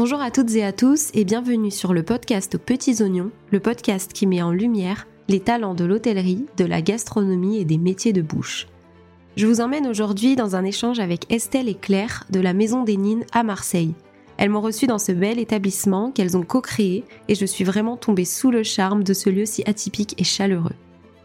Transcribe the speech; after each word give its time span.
Bonjour 0.00 0.20
à 0.20 0.30
toutes 0.30 0.54
et 0.54 0.62
à 0.62 0.72
tous 0.72 1.10
et 1.12 1.24
bienvenue 1.24 1.72
sur 1.72 1.92
le 1.92 2.04
podcast 2.04 2.56
petits 2.56 3.02
oignons, 3.02 3.32
le 3.50 3.58
podcast 3.58 4.12
qui 4.12 4.28
met 4.28 4.40
en 4.40 4.52
lumière 4.52 5.08
les 5.26 5.40
talents 5.40 5.74
de 5.74 5.84
l'hôtellerie, 5.84 6.46
de 6.56 6.64
la 6.64 6.82
gastronomie 6.82 7.56
et 7.56 7.64
des 7.64 7.78
métiers 7.78 8.12
de 8.12 8.22
bouche. 8.22 8.68
Je 9.36 9.48
vous 9.48 9.60
emmène 9.60 9.88
aujourd'hui 9.88 10.36
dans 10.36 10.54
un 10.54 10.62
échange 10.62 11.00
avec 11.00 11.32
Estelle 11.32 11.68
et 11.68 11.74
Claire 11.74 12.26
de 12.30 12.38
la 12.38 12.52
Maison 12.52 12.84
des 12.84 12.96
Nines 12.96 13.24
à 13.32 13.42
Marseille. 13.42 13.92
Elles 14.36 14.50
m'ont 14.50 14.60
reçue 14.60 14.86
dans 14.86 15.00
ce 15.00 15.10
bel 15.10 15.40
établissement 15.40 16.12
qu'elles 16.12 16.36
ont 16.36 16.44
co-créé 16.44 17.02
et 17.26 17.34
je 17.34 17.44
suis 17.44 17.64
vraiment 17.64 17.96
tombée 17.96 18.24
sous 18.24 18.52
le 18.52 18.62
charme 18.62 19.02
de 19.02 19.14
ce 19.14 19.30
lieu 19.30 19.46
si 19.46 19.64
atypique 19.66 20.14
et 20.16 20.24
chaleureux. 20.24 20.76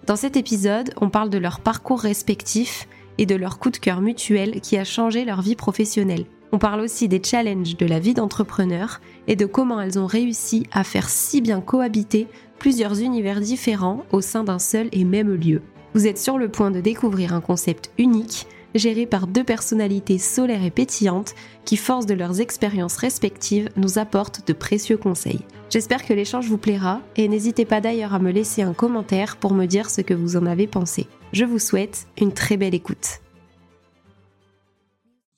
Dans 0.07 0.15
cet 0.15 0.35
épisode, 0.35 0.95
on 0.99 1.11
parle 1.11 1.29
de 1.29 1.37
leur 1.37 1.59
parcours 1.59 1.99
respectif 1.99 2.87
et 3.19 3.27
de 3.27 3.35
leur 3.35 3.59
coup 3.59 3.69
de 3.69 3.77
cœur 3.77 4.01
mutuel 4.01 4.61
qui 4.61 4.77
a 4.79 4.83
changé 4.83 5.25
leur 5.25 5.43
vie 5.43 5.55
professionnelle. 5.55 6.25
On 6.53 6.59
parle 6.59 6.81
aussi 6.81 7.07
des 7.07 7.19
challenges 7.21 7.77
de 7.77 7.85
la 7.87 7.97
vie 7.97 8.13
d'entrepreneur 8.13 9.01
et 9.27 9.35
de 9.35 9.47
comment 9.47 9.81
elles 9.81 9.97
ont 9.97 10.05
réussi 10.05 10.67
à 10.71 10.83
faire 10.83 11.09
si 11.09 11.41
bien 11.41 11.61
cohabiter 11.61 12.27
plusieurs 12.59 13.01
univers 13.01 13.41
différents 13.41 14.05
au 14.11 14.21
sein 14.21 14.43
d'un 14.43 14.59
seul 14.59 14.87
et 14.91 15.03
même 15.03 15.33
lieu. 15.33 15.63
Vous 15.95 16.05
êtes 16.05 16.19
sur 16.19 16.37
le 16.37 16.49
point 16.49 16.69
de 16.69 16.79
découvrir 16.79 17.33
un 17.33 17.41
concept 17.41 17.89
unique, 17.97 18.45
géré 18.75 19.07
par 19.07 19.25
deux 19.25 19.43
personnalités 19.43 20.19
solaires 20.19 20.63
et 20.63 20.69
pétillantes 20.69 21.33
qui, 21.65 21.75
force 21.75 22.05
de 22.05 22.13
leurs 22.13 22.39
expériences 22.39 22.97
respectives, 22.97 23.69
nous 23.75 23.97
apportent 23.97 24.47
de 24.47 24.53
précieux 24.53 24.97
conseils. 24.97 25.41
J'espère 25.71 26.05
que 26.05 26.13
l'échange 26.13 26.49
vous 26.49 26.59
plaira 26.59 27.01
et 27.15 27.27
n'hésitez 27.27 27.65
pas 27.65 27.81
d'ailleurs 27.81 28.13
à 28.13 28.19
me 28.19 28.31
laisser 28.31 28.61
un 28.61 28.73
commentaire 28.73 29.37
pour 29.37 29.55
me 29.55 29.65
dire 29.65 29.89
ce 29.89 30.01
que 30.01 30.13
vous 30.13 30.37
en 30.37 30.45
avez 30.45 30.67
pensé. 30.67 31.07
Je 31.31 31.45
vous 31.45 31.57
souhaite 31.57 32.05
une 32.21 32.31
très 32.31 32.57
belle 32.57 32.75
écoute. 32.75 33.21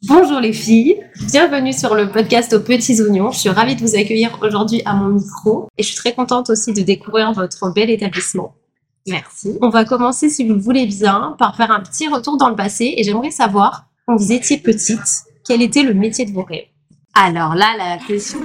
Bonjour 0.07 0.39
les 0.39 0.53
filles, 0.53 1.01
bienvenue 1.31 1.73
sur 1.73 1.95
le 1.95 2.11
podcast 2.11 2.53
aux 2.53 2.59
petits 2.59 3.01
oignons. 3.01 3.31
Je 3.31 3.39
suis 3.39 3.49
ravie 3.49 3.75
de 3.75 3.81
vous 3.81 3.95
accueillir 3.95 4.37
aujourd'hui 4.39 4.83
à 4.85 4.93
mon 4.93 5.07
micro 5.07 5.67
et 5.79 5.83
je 5.83 5.87
suis 5.87 5.97
très 5.97 6.13
contente 6.13 6.51
aussi 6.51 6.73
de 6.73 6.81
découvrir 6.83 7.31
votre 7.31 7.73
bel 7.73 7.89
établissement. 7.89 8.53
Merci. 9.07 9.57
On 9.63 9.69
va 9.69 9.83
commencer, 9.83 10.29
si 10.29 10.47
vous 10.47 10.53
le 10.53 10.59
voulez 10.59 10.85
bien, 10.85 11.35
par 11.39 11.55
faire 11.55 11.71
un 11.71 11.79
petit 11.79 12.07
retour 12.07 12.37
dans 12.37 12.49
le 12.49 12.55
passé 12.55 12.93
et 12.97 13.03
j'aimerais 13.03 13.31
savoir, 13.31 13.87
quand 14.05 14.15
vous 14.15 14.31
étiez 14.31 14.59
petite, 14.59 15.23
quel 15.43 15.63
était 15.63 15.81
le 15.81 15.95
métier 15.95 16.25
de 16.25 16.31
vos 16.33 16.43
rêves? 16.43 16.67
Alors 17.15 17.55
là, 17.55 17.73
la 17.75 17.97
question 17.97 18.39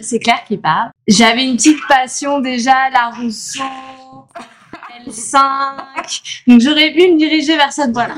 C'est 0.00 0.20
clair 0.20 0.42
qui 0.48 0.56
parle. 0.56 0.90
J'avais 1.06 1.44
une 1.44 1.56
petite 1.56 1.80
passion 1.86 2.40
déjà, 2.40 2.88
la 2.88 3.10
Rousseau, 3.10 3.62
L5, 5.06 6.42
donc 6.46 6.60
j'aurais 6.62 6.92
pu 6.94 7.12
me 7.12 7.18
diriger 7.18 7.56
vers 7.56 7.72
cette 7.74 7.92
voie-là. 7.92 8.14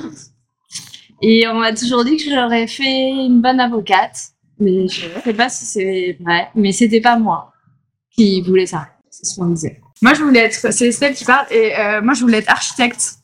Et 1.22 1.46
on 1.48 1.54
m'a 1.54 1.72
toujours 1.72 2.04
dit 2.04 2.16
que 2.16 2.24
j'aurais 2.30 2.66
fait 2.66 3.10
une 3.10 3.40
bonne 3.40 3.60
avocate, 3.60 4.16
mais 4.58 4.88
je 4.88 5.06
sais 5.24 5.34
pas 5.34 5.48
si 5.48 5.64
c'est 5.64 6.16
vrai. 6.20 6.48
Mais 6.54 6.72
c'était 6.72 7.00
pas 7.00 7.18
moi 7.18 7.52
qui 8.10 8.42
voulais 8.42 8.66
ça. 8.66 8.88
C'est 9.10 9.26
ce 9.26 9.36
qu'on 9.36 9.46
disait. 9.46 9.80
Moi, 10.02 10.14
je 10.14 10.22
voulais 10.22 10.40
être, 10.40 10.72
c'est 10.72 10.88
Estelle 10.88 11.14
qui 11.14 11.24
parle, 11.24 11.46
et 11.50 11.78
euh, 11.78 12.02
moi, 12.02 12.14
je 12.14 12.20
voulais 12.20 12.38
être 12.38 12.50
architecte. 12.50 13.14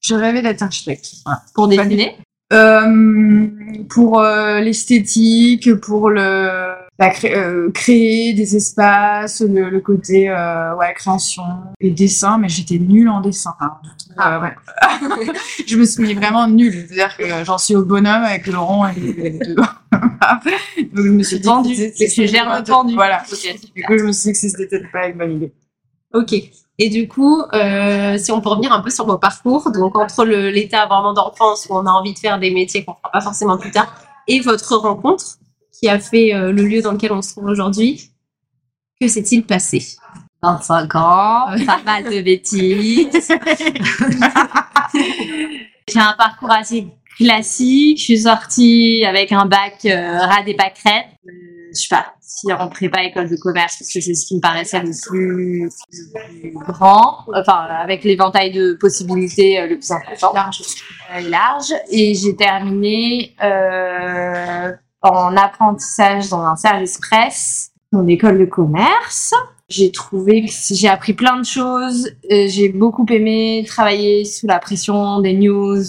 Je 0.00 0.14
rêvais 0.14 0.42
d'être 0.42 0.62
architecte. 0.62 1.06
Voilà. 1.24 1.42
Pour 1.54 1.68
dessiner? 1.68 2.16
Euh, 2.52 3.48
pour 3.88 4.20
euh, 4.20 4.60
l'esthétique, 4.60 5.74
pour 5.80 6.10
le 6.10 6.63
la 6.98 7.10
cré- 7.10 7.34
euh, 7.34 7.70
créer 7.72 8.34
des 8.34 8.54
espaces, 8.56 9.40
le, 9.40 9.68
le 9.68 9.80
côté 9.80 10.28
euh, 10.28 10.74
ouais 10.76 10.94
création 10.94 11.42
et 11.80 11.90
dessin, 11.90 12.38
mais 12.38 12.48
j'étais 12.48 12.78
nulle 12.78 13.08
en 13.08 13.20
dessin. 13.20 13.54
hein. 13.60 13.72
Ah. 14.16 14.36
Euh, 14.36 14.40
ouais. 14.42 15.32
je 15.66 15.76
me 15.76 15.84
suis 15.84 16.02
mis 16.04 16.14
vraiment 16.14 16.46
nulle, 16.46 16.72
c'est-à-dire 16.88 17.16
que 17.16 17.44
j'en 17.44 17.58
suis 17.58 17.74
au 17.74 17.84
bonhomme 17.84 18.22
avec 18.22 18.46
rond 18.46 18.86
et 18.86 18.94
les, 19.00 19.30
deux. 19.30 19.56
Donc 19.94 21.04
je 21.04 21.10
me 21.10 21.22
suis 21.24 21.36
dit, 21.38 21.42
Tendu. 21.42 21.74
c'est- 21.74 22.08
j'ai 22.26 22.40
tendu. 22.64 22.94
Voilà. 22.94 23.22
Ok, 23.30 23.60
Du 23.74 23.82
coup, 23.82 23.98
je 23.98 24.04
me 24.04 24.12
suis 24.12 24.32
dit 24.32 24.32
que 24.32 24.38
c'était 24.48 24.66
peut-être 24.68 24.92
pas 24.92 25.08
une 25.08 25.18
bonne 25.18 25.32
idée. 25.32 25.52
Ok. 26.12 26.32
Et 26.78 26.88
du 26.90 27.06
coup, 27.08 27.40
euh, 27.54 28.18
si 28.18 28.30
on 28.32 28.40
peut 28.40 28.48
revenir 28.48 28.72
un 28.72 28.80
peu 28.80 28.90
sur 28.90 29.06
vos 29.06 29.18
parcours, 29.18 29.70
donc 29.72 29.96
entre 29.96 30.24
l'état 30.24 30.86
vraiment 30.86 31.12
d'enfance 31.12 31.66
où 31.70 31.74
on 31.74 31.86
a 31.86 31.90
envie 31.90 32.14
de 32.14 32.18
faire 32.18 32.38
des 32.38 32.50
métiers 32.52 32.84
qu'on 32.84 32.92
ne 32.92 32.96
fera 32.98 33.10
pas 33.12 33.20
forcément 33.20 33.58
plus 33.58 33.70
tard, 33.70 33.94
et 34.26 34.40
votre 34.40 34.76
rencontre 34.76 35.24
qui 35.78 35.88
a 35.88 35.98
fait 35.98 36.34
euh, 36.34 36.52
le 36.52 36.62
lieu 36.64 36.80
dans 36.82 36.92
lequel 36.92 37.12
on 37.12 37.22
se 37.22 37.32
trouve 37.32 37.46
aujourd'hui, 37.46 38.10
que 39.00 39.08
s'est-il 39.08 39.44
passé? 39.44 39.84
25 40.42 40.94
ans, 40.94 41.46
pas 41.66 41.80
mal 41.84 42.04
de 42.04 42.20
bêtises. 42.20 43.32
J'ai 45.88 46.00
un 46.00 46.14
parcours 46.18 46.50
assez 46.50 46.86
classique. 47.16 47.98
Je 47.98 48.04
suis 48.04 48.18
sortie 48.20 49.04
avec 49.06 49.32
un 49.32 49.46
bac 49.46 49.78
euh, 49.86 50.18
rad 50.18 50.46
et 50.46 50.54
pâquerette. 50.54 51.06
Euh, 51.26 51.30
je 51.74 51.80
suis 51.80 51.88
partie 51.88 52.14
en 52.52 52.68
prépa 52.68 53.02
école 53.02 53.28
de 53.28 53.36
commerce 53.36 53.76
parce 53.78 53.92
que 53.92 54.00
c'est 54.00 54.14
ce 54.14 54.26
qui 54.26 54.36
me 54.36 54.40
paraissait 54.40 54.80
le 54.80 54.92
plus, 55.08 55.68
plus 56.40 56.52
grand, 56.52 57.24
enfin 57.34 57.66
avec 57.82 58.04
l'éventail 58.04 58.52
de 58.52 58.74
possibilités 58.74 59.58
euh, 59.58 59.66
le 59.66 59.76
plus 59.76 59.90
important. 59.90 60.32
Large. 60.34 60.60
euh, 61.12 61.18
et 61.18 61.28
large. 61.28 61.72
Et 61.90 62.14
j'ai 62.14 62.36
terminé 62.36 63.34
euh, 63.42 64.72
en 65.04 65.36
apprentissage 65.36 66.30
dans 66.30 66.40
un 66.42 66.56
service 66.56 66.98
presse, 66.98 67.70
dans 67.92 68.02
l'école 68.02 68.38
de 68.38 68.46
commerce. 68.46 69.34
J'ai 69.68 69.92
trouvé 69.92 70.44
que 70.46 70.52
j'ai 70.74 70.88
appris 70.88 71.12
plein 71.14 71.38
de 71.38 71.44
choses. 71.44 72.08
Euh, 72.30 72.46
J'ai 72.48 72.68
beaucoup 72.70 73.06
aimé 73.10 73.64
travailler 73.66 74.24
sous 74.24 74.46
la 74.46 74.58
pression 74.58 75.20
des 75.20 75.34
news 75.34 75.82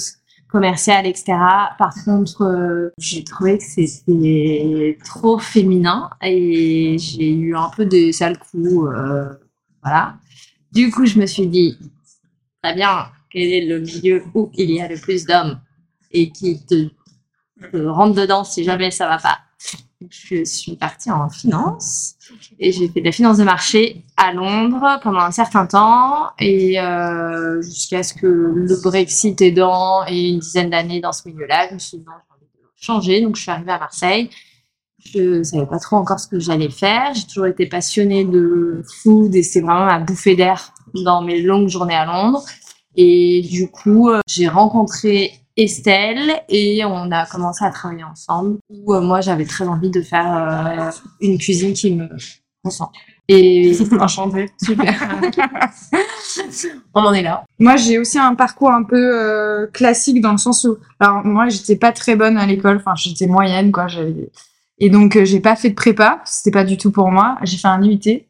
commerciales, 0.50 1.06
etc. 1.08 1.34
Par 1.78 1.94
contre, 2.06 2.44
euh, 2.44 2.90
j'ai 2.98 3.24
trouvé 3.24 3.58
que 3.58 3.64
c'était 3.64 4.98
trop 5.04 5.40
féminin 5.40 6.10
et 6.22 6.98
j'ai 6.98 7.32
eu 7.34 7.56
un 7.56 7.70
peu 7.76 7.86
des 7.86 8.14
sales 8.14 8.38
coups. 8.38 8.88
euh, 8.96 9.26
voilà. 9.84 10.16
Du 10.72 10.90
coup, 10.92 11.06
je 11.06 11.20
me 11.20 11.26
suis 11.26 11.48
dit, 11.48 11.78
très 12.64 12.74
bien, 12.76 13.08
quel 13.30 13.44
est 13.52 13.66
le 13.66 13.80
milieu 13.80 14.24
où 14.34 14.50
il 14.56 14.72
y 14.72 14.82
a 14.82 14.88
le 14.88 14.98
plus 14.98 15.26
d'hommes 15.26 15.60
et 16.12 16.30
qui 16.30 16.66
te, 16.66 16.90
te 17.62 17.78
rentre 17.78 18.16
dedans 18.16 18.44
si 18.44 18.64
jamais 18.64 18.92
ça 18.92 19.08
va 19.08 19.18
pas. 19.18 19.40
Je 20.10 20.44
suis 20.44 20.76
partie 20.76 21.10
en 21.10 21.30
finance 21.30 22.16
et 22.60 22.72
j'ai 22.72 22.90
fait 22.90 23.00
de 23.00 23.06
la 23.06 23.12
finance 23.12 23.38
de 23.38 23.44
marché 23.44 24.04
à 24.18 24.34
Londres 24.34 25.00
pendant 25.02 25.22
un 25.22 25.32
certain 25.32 25.66
temps 25.66 26.30
et 26.38 26.80
euh, 26.80 27.62
jusqu'à 27.62 28.04
ce 28.04 28.14
que 28.14 28.28
le 28.28 28.82
Brexit 28.84 29.42
aidant 29.42 30.06
et 30.08 30.30
une 30.30 30.40
dizaine 30.40 30.70
d'années 30.70 31.00
dans 31.00 31.14
ce 31.14 31.28
milieu-là, 31.28 31.70
je 31.70 31.76
me 31.76 31.80
suis 31.80 31.98
dit 31.98 32.04
non, 32.06 32.14
j'ai 32.14 32.36
envie 32.36 32.46
de 32.46 32.84
changer. 32.84 33.22
Donc 33.22 33.36
je 33.38 33.42
suis 33.42 33.52
arrivée 33.52 33.72
à 33.72 33.80
Marseille. 33.80 34.30
Je 35.00 35.44
savais 35.44 35.66
pas 35.66 35.80
trop 35.80 35.96
encore 35.96 36.20
ce 36.20 36.28
que 36.28 36.40
j'allais 36.40 36.70
faire. 36.70 37.14
J'ai 37.14 37.26
toujours 37.26 37.48
été 37.48 37.66
passionnée 37.66 38.26
de 38.26 38.84
food 39.02 39.34
et 39.34 39.44
c'est 39.44 39.62
vraiment 39.62 39.86
ma 39.86 40.00
bouffée 40.00 40.36
d'air 40.36 40.74
dans 40.94 41.22
mes 41.22 41.42
longues 41.42 41.70
journées 41.70 41.96
à 41.96 42.06
Londres. 42.06 42.44
Et 42.98 43.42
du 43.50 43.70
coup, 43.70 44.10
euh, 44.10 44.22
j'ai 44.28 44.48
rencontré 44.48 45.45
Estelle 45.58 46.42
et 46.50 46.84
on 46.84 47.12
a 47.12 47.26
commencé 47.26 47.64
à 47.64 47.70
travailler 47.70 48.04
ensemble. 48.04 48.58
Où 48.70 48.94
euh, 48.94 49.02
moi, 49.02 49.22
j'avais 49.22 49.46
très 49.46 49.66
envie 49.68 49.90
de 49.90 50.02
faire 50.02 50.38
euh, 50.38 50.92
une 51.22 51.38
cuisine 51.38 51.74
qui 51.74 51.96
me 51.96 52.10
concentre. 52.64 52.92
Et 53.28 53.76
Enchantée. 54.00 54.50
super. 54.62 54.94
On 56.94 57.02
en 57.02 57.14
est 57.14 57.22
là. 57.22 57.44
Moi, 57.60 57.78
j'ai 57.78 57.98
aussi 57.98 58.20
un 58.20 58.36
parcours 58.36 58.72
un 58.72 58.84
peu 58.84 58.98
euh, 58.98 59.68
classique 59.68 60.22
dans 60.22 60.34
le 60.34 60.38
sens 60.38 60.66
où, 60.66 60.78
alors 61.00 61.26
moi, 61.26 61.48
j'étais 61.50 61.78
pas 61.78 61.92
très 61.92 62.16
bonne 62.16 62.38
à 62.38 62.46
l'école. 62.46 62.78
Enfin, 62.78 62.94
j'étais 62.96 63.28
moyenne, 63.28 63.72
quoi. 63.72 63.88
Et 64.78 64.90
donc, 64.90 65.18
j'ai 65.24 65.40
pas 65.40 65.56
fait 65.56 65.70
de 65.70 65.76
prépa. 65.76 66.22
C'était 66.26 66.52
pas 66.52 66.66
du 66.66 66.78
tout 66.78 66.92
pour 66.92 67.10
moi. 67.12 67.38
J'ai 67.44 67.58
fait 67.58 67.68
un 67.68 67.82
IUT. 67.82 68.26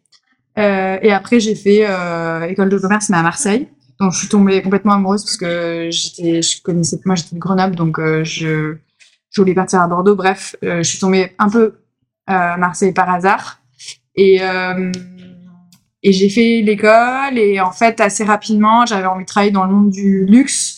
Et 0.58 1.12
après, 1.12 1.40
j'ai 1.40 1.56
fait 1.56 1.86
école 2.50 2.70
de 2.70 2.78
commerce, 2.78 3.10
mais 3.10 3.18
à 3.18 3.24
Marseille. 3.24 3.68
Donc, 4.00 4.12
je 4.14 4.20
suis 4.20 4.28
tombée 4.28 4.62
complètement 4.62 4.94
amoureuse 4.94 5.24
parce 5.24 5.38
que 5.38 5.90
j'étais, 5.92 6.42
je 6.42 6.62
connaissais, 6.62 7.00
moi, 7.06 7.16
j'étais 7.16 7.36
de 7.36 7.40
Grenoble, 7.40 7.76
donc 7.76 8.00
euh, 8.00 8.24
je, 8.24 8.76
je 9.32 9.42
voulais 9.42 9.54
partir 9.54 9.82
à 9.82 9.88
Bordeaux. 9.88 10.16
Bref, 10.16 10.56
euh, 10.64 10.78
je 10.78 10.90
suis 10.90 11.00
tombée 11.00 11.34
un 11.40 11.50
peu 11.50 11.62
euh, 11.62 11.74
à 12.28 12.58
Marseille 12.58 12.94
par 12.94 13.10
hasard. 13.10 13.60
Et 14.16 14.42
euh, 14.42 14.92
et 16.04 16.12
j'ai 16.12 16.30
fait 16.30 16.62
l'école 16.62 17.38
et 17.38 17.60
en 17.60 17.72
fait 17.72 18.00
assez 18.00 18.24
rapidement 18.24 18.86
j'avais 18.86 19.08
envie 19.08 19.24
de 19.24 19.28
travailler 19.28 19.52
dans 19.52 19.66
le 19.66 19.72
monde 19.72 19.90
du 19.90 20.24
luxe 20.26 20.76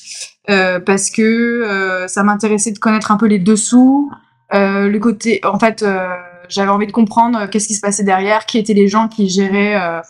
euh, 0.50 0.80
parce 0.80 1.10
que 1.10 1.22
euh, 1.22 2.08
ça 2.08 2.24
m'intéressait 2.24 2.72
de 2.72 2.80
connaître 2.80 3.12
un 3.12 3.18
peu 3.18 3.26
les 3.26 3.40
dessous, 3.40 4.10
euh, 4.54 4.88
le 4.88 5.00
côté. 5.00 5.42
En 5.44 5.60
fait, 5.60 5.84
euh, 5.84 6.08
j'avais 6.50 6.70
envie 6.70 6.88
de 6.88 6.92
comprendre 6.92 7.40
euh, 7.40 7.48
qu'est-ce 7.48 7.68
qui 7.68 7.74
se 7.76 7.82
passait 7.82 8.04
derrière, 8.04 8.46
qui 8.46 8.58
étaient 8.58 8.74
les 8.74 8.88
gens 8.88 9.08
qui 9.08 9.30
géraient 9.30 9.76
euh, 9.82 10.02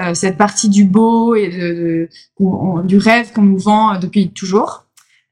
euh, 0.00 0.14
cette 0.14 0.36
partie 0.36 0.68
du 0.68 0.84
beau 0.84 1.34
et 1.34 1.48
de, 1.48 2.08
de- 2.40 2.82
du 2.86 2.98
rêve 2.98 3.32
qu'on 3.32 3.42
nous 3.42 3.58
vend 3.58 3.98
depuis 3.98 4.30
toujours. 4.32 4.84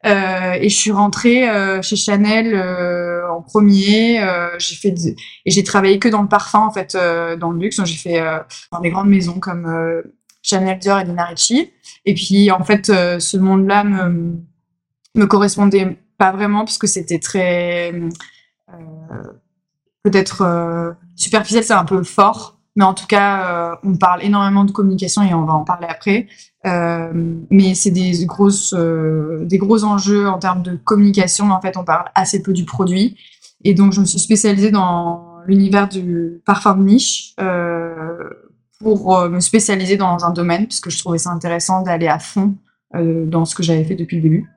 Euh, 0.07 0.53
et 0.61 0.69
je 0.69 0.77
suis 0.77 0.93
rentrée 0.93 1.49
euh, 1.49 1.81
chez 1.81 1.97
Chanel 1.97 2.53
euh, 2.55 3.27
en 3.31 3.41
premier. 3.41 4.21
j'ai 4.59 4.77
fait 4.77 4.91
des- 4.91 5.17
et 5.47 5.51
j'ai 5.51 5.65
travaillé 5.65 5.99
que 5.99 6.09
dans 6.09 6.23
le 6.23 6.29
parfum 6.29 6.61
en 6.67 6.71
fait, 6.71 6.95
dans 7.39 7.51
le 7.51 7.59
luxe. 7.59 7.81
J'ai 7.85 7.97
fait 7.97 8.23
dans 8.73 8.81
des 8.81 8.91
grandes 8.91 9.09
maisons 9.09 9.41
comme 9.41 10.03
Chanel, 10.43 10.79
Dior 10.79 10.99
et 11.01 11.05
Dina 11.05 11.25
Ricci. 11.25 11.71
Et 12.05 12.13
puis 12.15 12.51
en 12.51 12.63
fait, 12.65 12.87
ce 12.87 13.37
monde-là 13.39 13.85
me 13.85 14.37
me 15.17 15.27
correspondait 15.27 15.97
pas 16.19 16.33
vraiment 16.33 16.65
parce 16.65 16.77
que 16.79 16.87
c'était 16.87 17.19
très 17.21 17.93
peut-être 20.05 20.43
euh, 20.43 20.93
superficiel, 21.17 21.65
c'est 21.65 21.73
un 21.73 21.85
peu 21.85 22.05
fort, 22.05 22.61
mais 22.77 22.85
en 22.85 22.95
tout 22.95 23.07
cas, 23.07 23.73
euh, 23.73 23.77
on 23.83 23.97
parle 23.97 24.23
énormément 24.23 24.65
de 24.65 24.71
communication 24.71 25.23
et 25.23 25.35
on 25.35 25.45
va 25.45 25.55
en 25.55 25.65
parler 25.65 25.87
après. 25.89 26.29
Euh, 26.67 27.11
mais 27.51 27.75
c'est 27.75 27.91
des 27.91 28.25
grosses, 28.25 28.75
euh, 28.77 29.45
des 29.45 29.59
gros 29.59 29.85
enjeux 29.85 30.29
en 30.29 30.39
termes 30.39 30.63
de 30.63 30.77
communication. 30.77 31.51
En 31.51 31.61
fait, 31.61 31.77
on 31.77 31.85
parle 31.85 32.07
assez 32.15 32.43
peu 32.43 32.53
du 32.53 32.65
produit, 32.65 33.17
et 33.65 33.75
donc 33.75 33.93
je 33.93 34.01
me 34.01 34.07
suis 34.07 34.19
spécialisée 34.19 34.71
dans 34.71 35.39
l'univers 35.47 35.89
du 35.89 36.41
parfum 36.47 36.77
niche 36.77 37.35
euh, 37.41 38.31
pour 38.81 39.17
euh, 39.17 39.29
me 39.29 39.41
spécialiser 39.41 39.97
dans 39.97 40.25
un 40.25 40.31
domaine, 40.31 40.67
puisque 40.67 40.91
je 40.91 40.99
trouvais 40.99 41.19
ça 41.19 41.31
intéressant 41.31 41.83
d'aller 41.83 42.09
à 42.09 42.19
fond 42.19 42.55
dans 42.97 43.45
ce 43.45 43.57
que 43.57 43.65
j'avais 43.65 43.83
fait 43.83 43.97
depuis 43.97 44.19
le 44.19 44.23
début. 44.23 44.54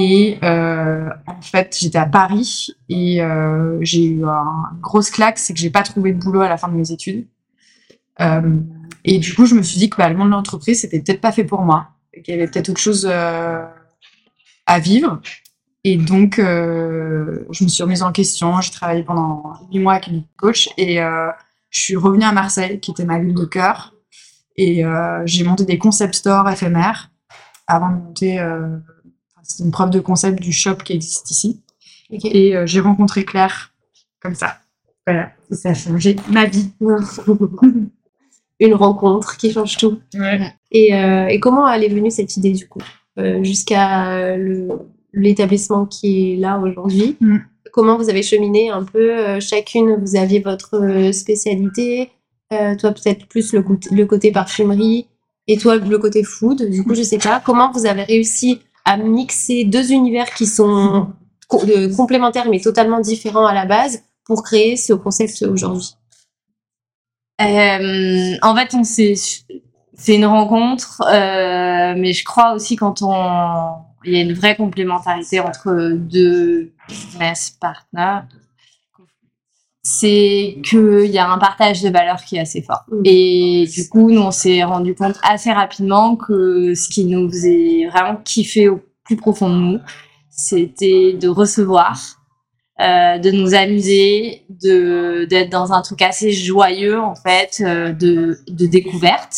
Et 0.00 0.38
euh, 0.44 1.10
en 1.26 1.42
fait, 1.42 1.76
j'étais 1.78 1.98
à 1.98 2.06
Paris 2.06 2.68
et 2.88 3.20
euh, 3.20 3.78
j'ai 3.82 4.04
eu 4.04 4.24
un 4.24 4.68
une 4.72 4.80
grosse 4.80 5.10
claque, 5.10 5.38
c'est 5.38 5.52
que 5.52 5.58
j'ai 5.58 5.70
pas 5.70 5.82
trouvé 5.82 6.12
de 6.12 6.18
boulot 6.18 6.40
à 6.40 6.48
la 6.48 6.56
fin 6.56 6.68
de 6.68 6.74
mes 6.74 6.92
études. 6.92 7.26
Euh, 8.20 8.60
et 9.04 9.18
du 9.18 9.34
coup, 9.34 9.44
je 9.44 9.56
me 9.56 9.62
suis 9.62 9.78
dit 9.78 9.90
que 9.90 9.96
bah, 9.96 10.08
le 10.08 10.16
monde 10.16 10.28
de 10.28 10.32
l'entreprise, 10.32 10.80
c'était 10.80 11.00
peut-être 11.00 11.20
pas 11.20 11.32
fait 11.32 11.42
pour 11.42 11.62
moi, 11.62 11.88
qu'il 12.22 12.32
y 12.32 12.36
avait 12.36 12.46
peut-être 12.46 12.68
autre 12.68 12.80
chose 12.80 13.08
euh, 13.10 13.64
à 14.66 14.78
vivre. 14.78 15.20
Et 15.82 15.96
donc, 15.96 16.38
euh, 16.38 17.44
je 17.50 17.64
me 17.64 17.68
suis 17.68 17.82
remise 17.82 18.02
en 18.02 18.12
question. 18.12 18.60
J'ai 18.60 18.70
travaillé 18.70 19.02
pendant 19.02 19.54
huit 19.72 19.80
mois 19.80 19.94
avec 19.94 20.06
une 20.06 20.22
coach 20.36 20.68
et 20.76 21.02
euh, 21.02 21.28
je 21.70 21.80
suis 21.80 21.96
revenue 21.96 22.24
à 22.24 22.32
Marseille, 22.32 22.78
qui 22.78 22.92
était 22.92 23.04
ma 23.04 23.18
ville 23.18 23.34
de 23.34 23.44
cœur. 23.44 23.94
Et 24.56 24.82
j'ai 25.24 25.44
monté 25.44 25.64
des 25.64 25.78
concept 25.78 26.14
stores 26.14 26.50
éphémères 26.50 27.12
avant 27.68 27.90
de 27.90 27.94
monter. 27.94 28.40
C'est 29.48 29.64
une 29.64 29.70
preuve 29.70 29.90
de 29.90 30.00
concept 30.00 30.40
du 30.40 30.52
shop 30.52 30.76
qui 30.84 30.92
existe 30.92 31.30
ici. 31.30 31.60
Et 32.10 32.54
euh, 32.56 32.66
j'ai 32.66 32.80
rencontré 32.80 33.24
Claire 33.24 33.72
comme 34.20 34.34
ça. 34.34 34.58
Voilà, 35.06 35.30
et 35.50 35.54
ça 35.54 35.70
a 35.70 35.74
changé 35.74 36.16
ma 36.30 36.44
vie. 36.44 36.70
Une 38.60 38.74
rencontre 38.74 39.36
qui 39.36 39.52
change 39.52 39.76
tout. 39.76 40.00
Et, 40.72 40.94
euh, 40.94 41.26
et 41.28 41.38
comment 41.38 41.68
elle 41.70 41.84
est 41.84 41.88
venue 41.88 42.10
cette 42.10 42.36
idée 42.36 42.52
du 42.52 42.66
coup? 42.68 42.80
Euh, 43.18 43.42
jusqu'à 43.44 44.10
euh, 44.18 44.68
l'établissement 45.12 45.86
qui 45.86 46.32
est 46.32 46.36
là 46.36 46.58
aujourd'hui 46.58 47.16
Mm. 47.20 47.38
Comment 47.72 47.96
vous 47.98 48.08
avez 48.08 48.22
cheminé 48.22 48.70
un 48.70 48.82
peu 48.82 49.38
Chacune, 49.40 49.96
vous 50.02 50.16
aviez 50.16 50.40
votre 50.40 51.10
spécialité. 51.12 52.10
Toi 52.50 52.92
peut-être 52.92 53.26
plus 53.26 53.52
le, 53.52 53.62
côté- 53.62 53.94
le 53.94 54.06
côté 54.06 54.32
parfumerie 54.32 55.06
et 55.46 55.58
toi 55.58 55.76
le 55.76 55.98
côté 55.98 56.24
food. 56.24 56.68
Du 56.70 56.82
coup, 56.82 56.94
je 56.94 57.02
sais 57.02 57.18
pas 57.18 57.40
comment 57.44 57.70
vous 57.70 57.84
avez 57.86 58.02
réussi 58.04 58.60
à 58.88 58.96
mixer 58.96 59.64
deux 59.64 59.92
univers 59.92 60.32
qui 60.32 60.46
sont 60.46 61.12
complémentaires 61.46 62.48
mais 62.48 62.58
totalement 62.58 63.00
différents 63.00 63.44
à 63.44 63.52
la 63.52 63.66
base 63.66 64.02
pour 64.24 64.42
créer 64.42 64.76
ce 64.76 64.94
concept 64.94 65.42
aujourd'hui. 65.42 65.94
Euh, 67.42 68.34
en 68.40 68.56
fait, 68.56 68.74
on 68.74 68.82
c'est 68.84 70.14
une 70.14 70.24
rencontre, 70.24 71.02
euh, 71.06 71.94
mais 71.98 72.14
je 72.14 72.24
crois 72.24 72.54
aussi 72.54 72.76
quand 72.76 73.02
on, 73.02 73.74
il 74.04 74.12
y 74.14 74.16
a 74.16 74.22
une 74.22 74.32
vraie 74.32 74.56
complémentarité 74.56 75.40
entre 75.40 75.92
deux 75.92 76.72
business 76.88 77.50
partners, 77.60 78.26
c'est 79.90 80.58
qu'il 80.62 81.06
y 81.06 81.18
a 81.18 81.30
un 81.30 81.38
partage 81.38 81.82
de 81.82 81.88
valeurs 81.88 82.22
qui 82.22 82.36
est 82.36 82.40
assez 82.40 82.60
fort. 82.60 82.84
Mm. 82.90 83.00
Et 83.06 83.66
du 83.72 83.88
coup, 83.88 84.10
nous, 84.10 84.20
on 84.20 84.30
s'est 84.30 84.62
rendu 84.62 84.94
compte 84.94 85.16
assez 85.22 85.50
rapidement 85.50 86.14
que 86.14 86.74
ce 86.74 86.90
qui 86.90 87.06
nous 87.06 87.28
faisait 87.30 87.88
vraiment 87.90 88.16
kiffer 88.16 88.68
au 88.68 88.82
plus 89.04 89.16
profond 89.16 89.48
de 89.48 89.54
nous, 89.54 89.78
c'était 90.30 91.14
de 91.14 91.28
recevoir, 91.28 91.98
euh, 92.80 93.16
de 93.16 93.30
nous 93.30 93.54
amuser, 93.54 94.44
de 94.50 95.24
d'être 95.24 95.48
dans 95.48 95.72
un 95.72 95.80
truc 95.80 96.02
assez 96.02 96.32
joyeux 96.32 97.00
en 97.00 97.14
fait, 97.14 97.62
euh, 97.62 97.92
de, 97.92 98.38
de 98.46 98.66
découverte. 98.66 99.34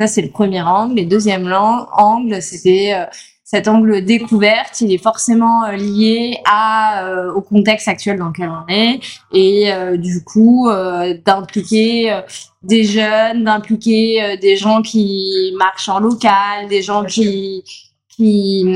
Ça 0.00 0.06
c'est 0.06 0.22
le 0.22 0.30
premier 0.30 0.62
angle. 0.62 1.00
Et 1.00 1.04
deuxième 1.04 1.52
angle, 1.52 2.40
c'était 2.40 2.92
euh, 2.94 3.06
cet 3.52 3.66
angle 3.66 4.04
découverte. 4.04 4.80
Il 4.80 4.92
est 4.92 5.02
forcément 5.02 5.64
euh, 5.64 5.72
lié 5.72 6.38
à 6.44 7.04
euh, 7.04 7.32
au 7.32 7.40
contexte 7.40 7.88
actuel 7.88 8.18
dans 8.18 8.28
lequel 8.28 8.48
on 8.48 8.72
est 8.72 9.00
et 9.32 9.72
euh, 9.72 9.96
du 9.96 10.22
coup 10.22 10.68
euh, 10.68 11.16
d'impliquer 11.24 12.12
euh, 12.12 12.20
des 12.62 12.84
jeunes, 12.84 13.44
d'impliquer 13.44 14.22
euh, 14.22 14.36
des 14.36 14.56
gens 14.56 14.82
qui 14.82 15.52
marchent 15.58 15.88
en 15.88 15.98
local, 15.98 16.68
des 16.68 16.82
gens 16.82 17.04
qui 17.04 17.64
qui, 18.08 18.66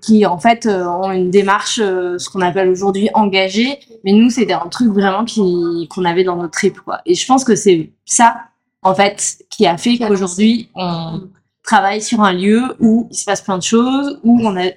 qui 0.00 0.24
en 0.24 0.38
fait 0.38 0.64
euh, 0.64 0.86
ont 0.86 1.10
une 1.10 1.30
démarche, 1.30 1.80
euh, 1.82 2.18
ce 2.18 2.30
qu'on 2.30 2.40
appelle 2.40 2.68
aujourd'hui 2.68 3.10
engagée, 3.14 3.80
mais 4.04 4.12
nous 4.12 4.30
c'était 4.30 4.52
un 4.54 4.68
truc 4.70 4.92
vraiment 4.92 5.24
qui 5.26 5.88
qu'on 5.90 6.06
avait 6.06 6.24
dans 6.24 6.36
notre 6.36 6.52
trip 6.52 6.80
quoi. 6.80 7.00
Et 7.04 7.14
je 7.14 7.26
pense 7.26 7.44
que 7.44 7.54
c'est 7.54 7.90
ça 8.06 8.36
en 8.82 8.94
fait 8.94 9.36
qui 9.50 9.66
a 9.66 9.76
fait 9.76 9.98
qu'aujourd'hui 9.98 10.70
on 10.74 11.20
travaille 11.62 12.02
sur 12.02 12.22
un 12.22 12.32
lieu 12.32 12.76
où 12.80 13.08
il 13.10 13.16
se 13.16 13.24
passe 13.24 13.40
plein 13.40 13.58
de 13.58 13.62
choses, 13.62 14.20
où 14.24 14.40
on 14.40 14.56
a 14.56 14.70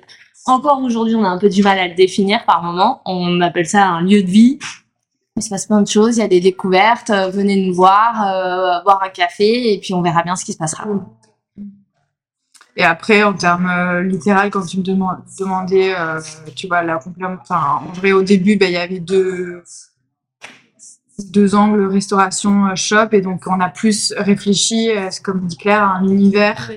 encore 0.46 0.82
aujourd'hui 0.84 1.16
on 1.16 1.24
a 1.24 1.30
un 1.30 1.40
peu 1.40 1.50
du 1.50 1.64
mal 1.64 1.80
à 1.80 1.88
le 1.88 1.96
définir 1.96 2.46
par 2.46 2.64
moment. 2.64 3.02
On 3.06 3.42
appelle 3.42 3.68
ça 3.68 3.88
un 3.88 4.02
lieu 4.02 4.22
de 4.22 4.30
vie. 4.30 4.60
Il 5.38 5.44
se 5.44 5.50
passe 5.50 5.66
plein 5.66 5.82
de 5.82 5.88
choses, 5.88 6.18
il 6.18 6.22
y 6.22 6.24
a 6.24 6.28
des 6.28 6.40
découvertes. 6.40 7.10
euh, 7.10 7.30
venez 7.30 7.68
nous 7.68 7.74
voir, 7.74 8.26
euh, 8.26 8.82
boire 8.84 9.02
un 9.04 9.10
café 9.10 9.74
et 9.74 9.80
puis 9.80 9.94
on 9.94 10.02
verra 10.02 10.24
bien 10.24 10.36
ce 10.36 10.46
qui 10.46 10.54
se 10.54 10.58
passera. 10.58 10.86
Et 12.78 12.84
après, 12.84 13.24
en 13.24 13.34
termes 13.34 13.70
euh, 13.70 14.04
littéral, 14.04 14.50
quand 14.50 14.66
tu 14.66 14.78
me 14.78 14.84
demandais, 14.84 15.96
euh, 15.98 16.20
tu 16.56 16.68
vois, 16.68 16.84
la 16.84 16.98
enfin, 16.98 17.82
en 17.88 17.92
vrai, 17.94 18.12
au 18.12 18.22
début, 18.22 18.58
ben, 18.58 18.68
il 18.68 18.74
y 18.74 18.78
avait 18.78 19.00
deux, 19.00 19.64
deux 21.32 21.56
angles 21.56 21.86
restauration 21.88 22.68
euh, 22.68 22.76
shop, 22.76 23.10
et 23.14 23.22
donc 23.22 23.44
on 23.48 23.60
a 23.60 23.70
plus 23.70 24.14
réfléchi, 24.18 24.92
à, 24.92 25.12
ce- 25.12 25.22
comme 25.22 25.42
dit 25.48 25.58
Claire, 25.58 25.84
à 25.84 25.96
un 25.98 26.04
univers, 26.08 26.72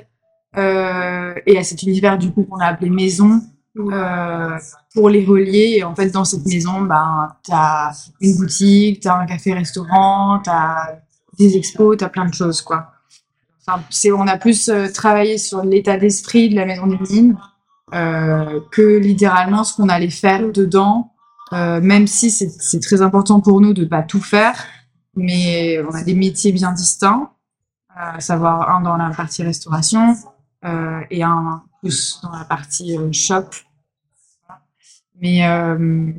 euh, 0.56 1.35
et 1.46 1.58
à 1.58 1.62
cet 1.64 1.82
univers 1.82 2.19
du 2.19 2.31
coup 2.32 2.44
qu'on 2.44 2.58
a 2.58 2.67
appelé 2.67 2.90
maison. 2.90 3.40
euh, 3.79 4.58
pour 4.94 5.08
les 5.08 5.25
relier. 5.25 5.76
Et 5.79 5.85
en 5.85 5.94
fait 5.94 6.11
dans 6.11 6.25
cette 6.25 6.44
maison 6.46 6.81
ben 6.81 7.29
t'as 7.46 7.93
une 8.20 8.37
boutique 8.37 9.00
t'as 9.00 9.20
un 9.20 9.26
café 9.26 9.52
restaurant 9.55 10.41
t'as 10.43 10.96
des 11.38 11.56
expos 11.56 11.96
t'as 11.96 12.08
plein 12.08 12.25
de 12.26 12.34
choses 12.34 12.61
quoi. 12.62 12.88
Enfin, 13.67 13.81
on 14.17 14.26
a 14.26 14.37
plus 14.38 14.69
euh, 14.69 14.88
travaillé 14.93 15.38
sur 15.38 15.62
l'état 15.62 15.96
d'esprit 15.96 16.49
de 16.49 16.56
la 16.56 16.64
maison 16.67 16.87
des 16.88 16.99
mines 17.08 17.37
euh, 17.94 18.61
que 18.73 18.99
littéralement 18.99 19.62
ce 19.62 19.76
qu'on 19.76 19.88
allait 19.88 20.11
faire 20.11 20.50
dedans, 20.50 21.12
euh, 21.52 21.81
même 21.81 22.06
si 22.06 22.31
c'est, 22.31 22.81
très 22.81 23.02
important 23.02 23.40
pour 23.40 23.60
nous 23.60 23.72
de 23.72 23.84
pas 23.84 24.02
tout 24.02 24.20
faire, 24.20 24.64
mais 25.17 25.81
on 25.88 25.94
a 25.94 26.02
des 26.02 26.14
métiers 26.14 26.52
bien 26.52 26.72
distincts, 26.72 27.31
euh, 27.90 28.17
à 28.17 28.20
savoir 28.20 28.70
un 28.70 28.81
dans 28.81 28.96
la 28.96 29.10
partie 29.10 29.43
restauration 29.43 30.17
euh, 30.64 31.00
et 31.10 31.22
un 31.22 31.62
plus 31.81 32.20
dans 32.22 32.31
la 32.31 32.44
partie 32.44 32.96
euh, 32.96 33.12
shop. 33.12 33.50
Mais 35.20 35.46
euh, 35.46 36.12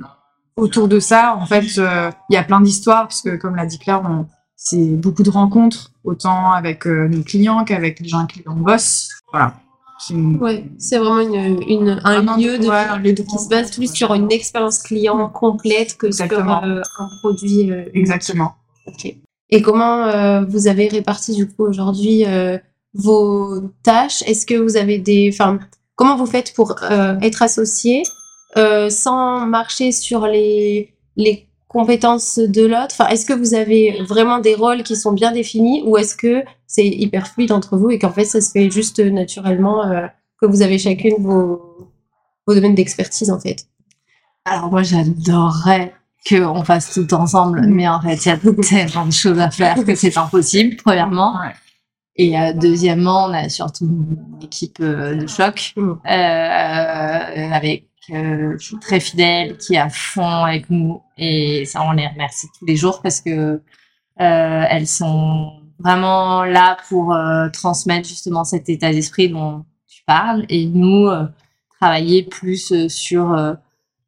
autour 0.56 0.88
de 0.88 1.00
ça, 1.00 1.36
en 1.36 1.46
fait, 1.46 1.66
euh, 1.78 2.12
il 2.30 2.34
y 2.34 2.38
a 2.38 2.44
plein 2.44 2.62
d'histoires, 2.62 3.04
parce 3.04 3.22
que 3.22 3.36
comme 3.36 3.56
l'a 3.56 3.66
dit 3.66 3.80
Claire, 3.80 4.04
c'est 4.56 4.98
beaucoup 4.98 5.24
de 5.24 5.30
rencontres, 5.30 5.92
autant 6.04 6.52
avec 6.52 6.86
euh, 6.86 7.08
nos 7.08 7.24
clients 7.24 7.64
qu'avec 7.64 8.00
les 8.00 8.10
gens 8.10 8.26
qui 8.26 8.44
on 8.46 8.56
bosse. 8.56 9.10
Voilà. 9.32 9.54
C'est 10.00 10.14
une- 10.14 10.38
Ouais, 10.38 10.64
c'est 10.78 10.98
vraiment 10.98 11.20
une, 11.20 11.62
une- 11.68 12.02
un 12.04 12.28
Un 12.28 12.38
lieu 12.38 12.58
de, 12.58 13.22
qui 13.24 13.38
se 13.38 13.50
base 13.50 13.72
plus 13.72 13.94
sur 13.94 14.14
une 14.14 14.32
expérience 14.32 14.80
client 14.80 15.30
complète 15.30 15.98
que 15.98 16.08
Exactement. 16.08 16.62
sur 16.62 16.70
euh, 16.70 16.82
un 17.00 17.10
produit. 17.22 17.70
euh, 17.72 17.84
Exactement. 17.94 18.54
Ok. 18.88 19.14
Et 19.52 19.62
comment 19.62 20.06
euh, 20.06 20.46
vous 20.48 20.68
avez 20.68 20.88
réparti 20.88 21.36
du 21.36 21.48
coup 21.50 21.66
aujourd'hui 21.66 22.24
euh, 22.26 22.58
vos 22.94 23.60
tâches? 23.84 24.22
Est-ce 24.28 24.46
que 24.46 24.54
vous 24.56 24.78
avez 24.78 25.00
des, 25.00 25.30
enfin, 25.34 25.60
comment 25.96 26.16
vous 26.16 26.28
faites 26.28 26.54
pour 26.54 26.76
euh, 26.84 27.20
être 27.22 27.42
associé 27.42 28.04
euh, 28.58 28.90
sans 28.90 29.46
marcher 29.48 29.92
sur 29.92 30.28
les 30.28 30.94
les 31.18 31.49
compétences 31.70 32.38
de 32.40 32.66
l'autre 32.66 32.90
Enfin, 32.92 33.08
est-ce 33.08 33.26
que 33.26 33.34
vous 33.34 33.54
avez 33.54 34.02
vraiment 34.04 34.40
des 34.40 34.56
rôles 34.56 34.84
qui 34.84 34.96
sont 34.98 35.14
bien 35.14 35.32
définis 35.32 35.82
ou 35.86 35.96
est-ce 35.98 36.16
que 36.16 36.44
c'est 36.68 36.86
hyper 36.86 37.28
fluide 37.28 37.54
entre 37.54 37.78
vous 37.78 37.90
et 37.92 37.98
qu'en 38.00 38.12
fait 38.12 38.26
ça 38.26 38.42
se 38.42 38.52
fait 38.52 38.70
juste 38.70 39.00
naturellement 39.00 39.86
euh, 39.86 40.08
que 40.42 40.46
vous 40.48 40.62
avez 40.62 40.78
chacune 40.78 41.16
vos 41.20 41.62
vos 42.46 42.54
domaines 42.56 42.76
d'expertise 42.76 43.32
en 43.32 43.40
fait? 43.40 43.66
Alors 44.46 44.70
moi 44.72 44.84
j'adorerais 44.84 45.94
qu'on 46.28 46.64
fasse 46.64 46.92
tout 46.94 47.14
ensemble, 47.14 47.62
Mm. 47.62 47.74
mais 47.74 47.88
en 47.88 48.02
fait 48.02 48.16
il 48.26 48.28
y 48.28 48.32
a 48.32 48.38
tellement 48.38 49.06
de 49.06 49.12
choses 49.14 49.40
à 49.40 49.50
faire 49.52 49.76
que 49.86 49.96
c'est 49.96 50.18
impossible, 50.18 50.76
premièrement. 50.84 51.34
Ouais. 51.40 51.54
Et 52.22 52.38
euh, 52.38 52.52
deuxièmement, 52.54 53.26
on 53.28 53.34
a 53.34 53.48
surtout 53.48 53.86
une 53.86 54.44
équipe 54.44 54.80
euh, 54.82 55.16
de 55.16 55.28
choc 55.28 55.74
Mm. 55.78 55.92
euh, 55.92 57.54
avec 57.54 57.89
euh, 58.12 58.58
très 58.82 59.00
fidèle, 59.00 59.58
qui 59.58 59.76
est 59.76 59.80
à 59.80 59.90
fond 59.90 60.44
avec 60.44 60.70
nous. 60.70 61.02
Et 61.18 61.66
ça, 61.66 61.84
on 61.84 61.92
les 61.92 62.08
remercie 62.08 62.48
tous 62.58 62.66
les 62.66 62.76
jours 62.76 63.02
parce 63.02 63.22
que 63.22 63.30
euh, 63.32 63.62
elles 64.18 64.88
sont 64.88 65.54
vraiment 65.80 66.44
là 66.44 66.78
pour 66.90 67.14
euh, 67.14 67.50
transmettre 67.50 68.08
justement 68.08 68.44
cet 68.44 68.70
état 68.70 68.92
d'esprit 68.92 69.30
dont 69.30 69.66
tu 69.88 70.04
parles. 70.06 70.46
Et 70.50 70.66
nous, 70.66 71.10
travailler 71.80 72.24
plus 72.24 72.88
sur 72.88 73.56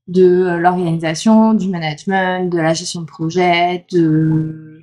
de 0.08 0.58
l'organisation, 0.58 1.54
du 1.54 1.70
management, 1.70 2.50
de 2.50 2.58
la 2.58 2.74
gestion 2.74 3.02
de 3.02 3.06
projet, 3.06 3.86
de 3.92 4.82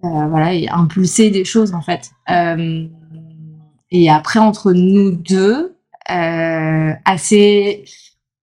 voilà, 0.00 0.54
et 0.54 0.68
impulser 0.68 1.30
des 1.30 1.44
choses 1.44 1.74
en 1.74 1.82
fait. 1.82 2.12
Et 3.90 4.10
après 4.10 4.38
entre 4.38 4.72
nous 4.72 5.10
deux, 5.10 5.74
assez, 7.04 7.84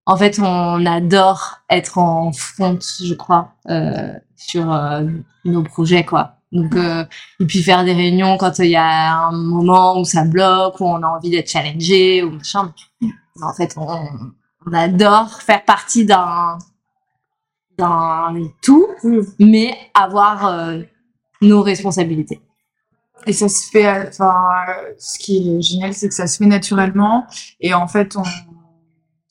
en 0.05 0.17
fait, 0.17 0.39
on 0.39 0.85
adore 0.85 1.61
être 1.69 1.97
en 1.97 2.31
front, 2.31 2.77
je 2.79 3.13
crois, 3.15 3.53
euh, 3.69 4.13
sur 4.35 4.71
euh, 4.71 5.03
nos 5.45 5.63
projets 5.63 6.05
quoi. 6.05 6.33
Donc, 6.51 6.75
euh, 6.75 7.03
et 7.39 7.45
puis 7.45 7.63
faire 7.63 7.83
des 7.83 7.93
réunions 7.93 8.37
quand 8.37 8.59
il 8.59 8.69
y 8.69 8.75
a 8.75 9.27
un 9.27 9.31
moment 9.31 9.99
où 9.99 10.05
ça 10.05 10.23
bloque, 10.23 10.79
où 10.79 10.85
on 10.85 11.01
a 11.01 11.07
envie 11.07 11.31
d'être 11.31 11.49
challengé 11.49 12.23
ou 12.23 12.31
machin. 12.31 12.71
En 13.41 13.53
fait, 13.53 13.75
on, 13.77 14.07
adore 14.73 15.41
faire 15.41 15.63
partie 15.65 16.05
d'un 16.05 16.57
tout, 18.61 18.87
mais 19.39 19.75
avoir 19.93 20.79
nos 21.41 21.61
responsabilités. 21.61 22.41
Et 23.27 23.33
ça 23.33 23.49
se 23.49 23.69
fait, 23.69 24.07
enfin, 24.07 24.35
ce 24.97 25.19
qui 25.19 25.57
est 25.57 25.61
génial, 25.61 25.93
c'est 25.93 26.07
que 26.07 26.13
ça 26.13 26.25
se 26.25 26.37
fait 26.37 26.45
naturellement. 26.45 27.27
Et 27.59 27.73
en 27.73 27.87
fait, 27.87 28.15
on 28.15 28.23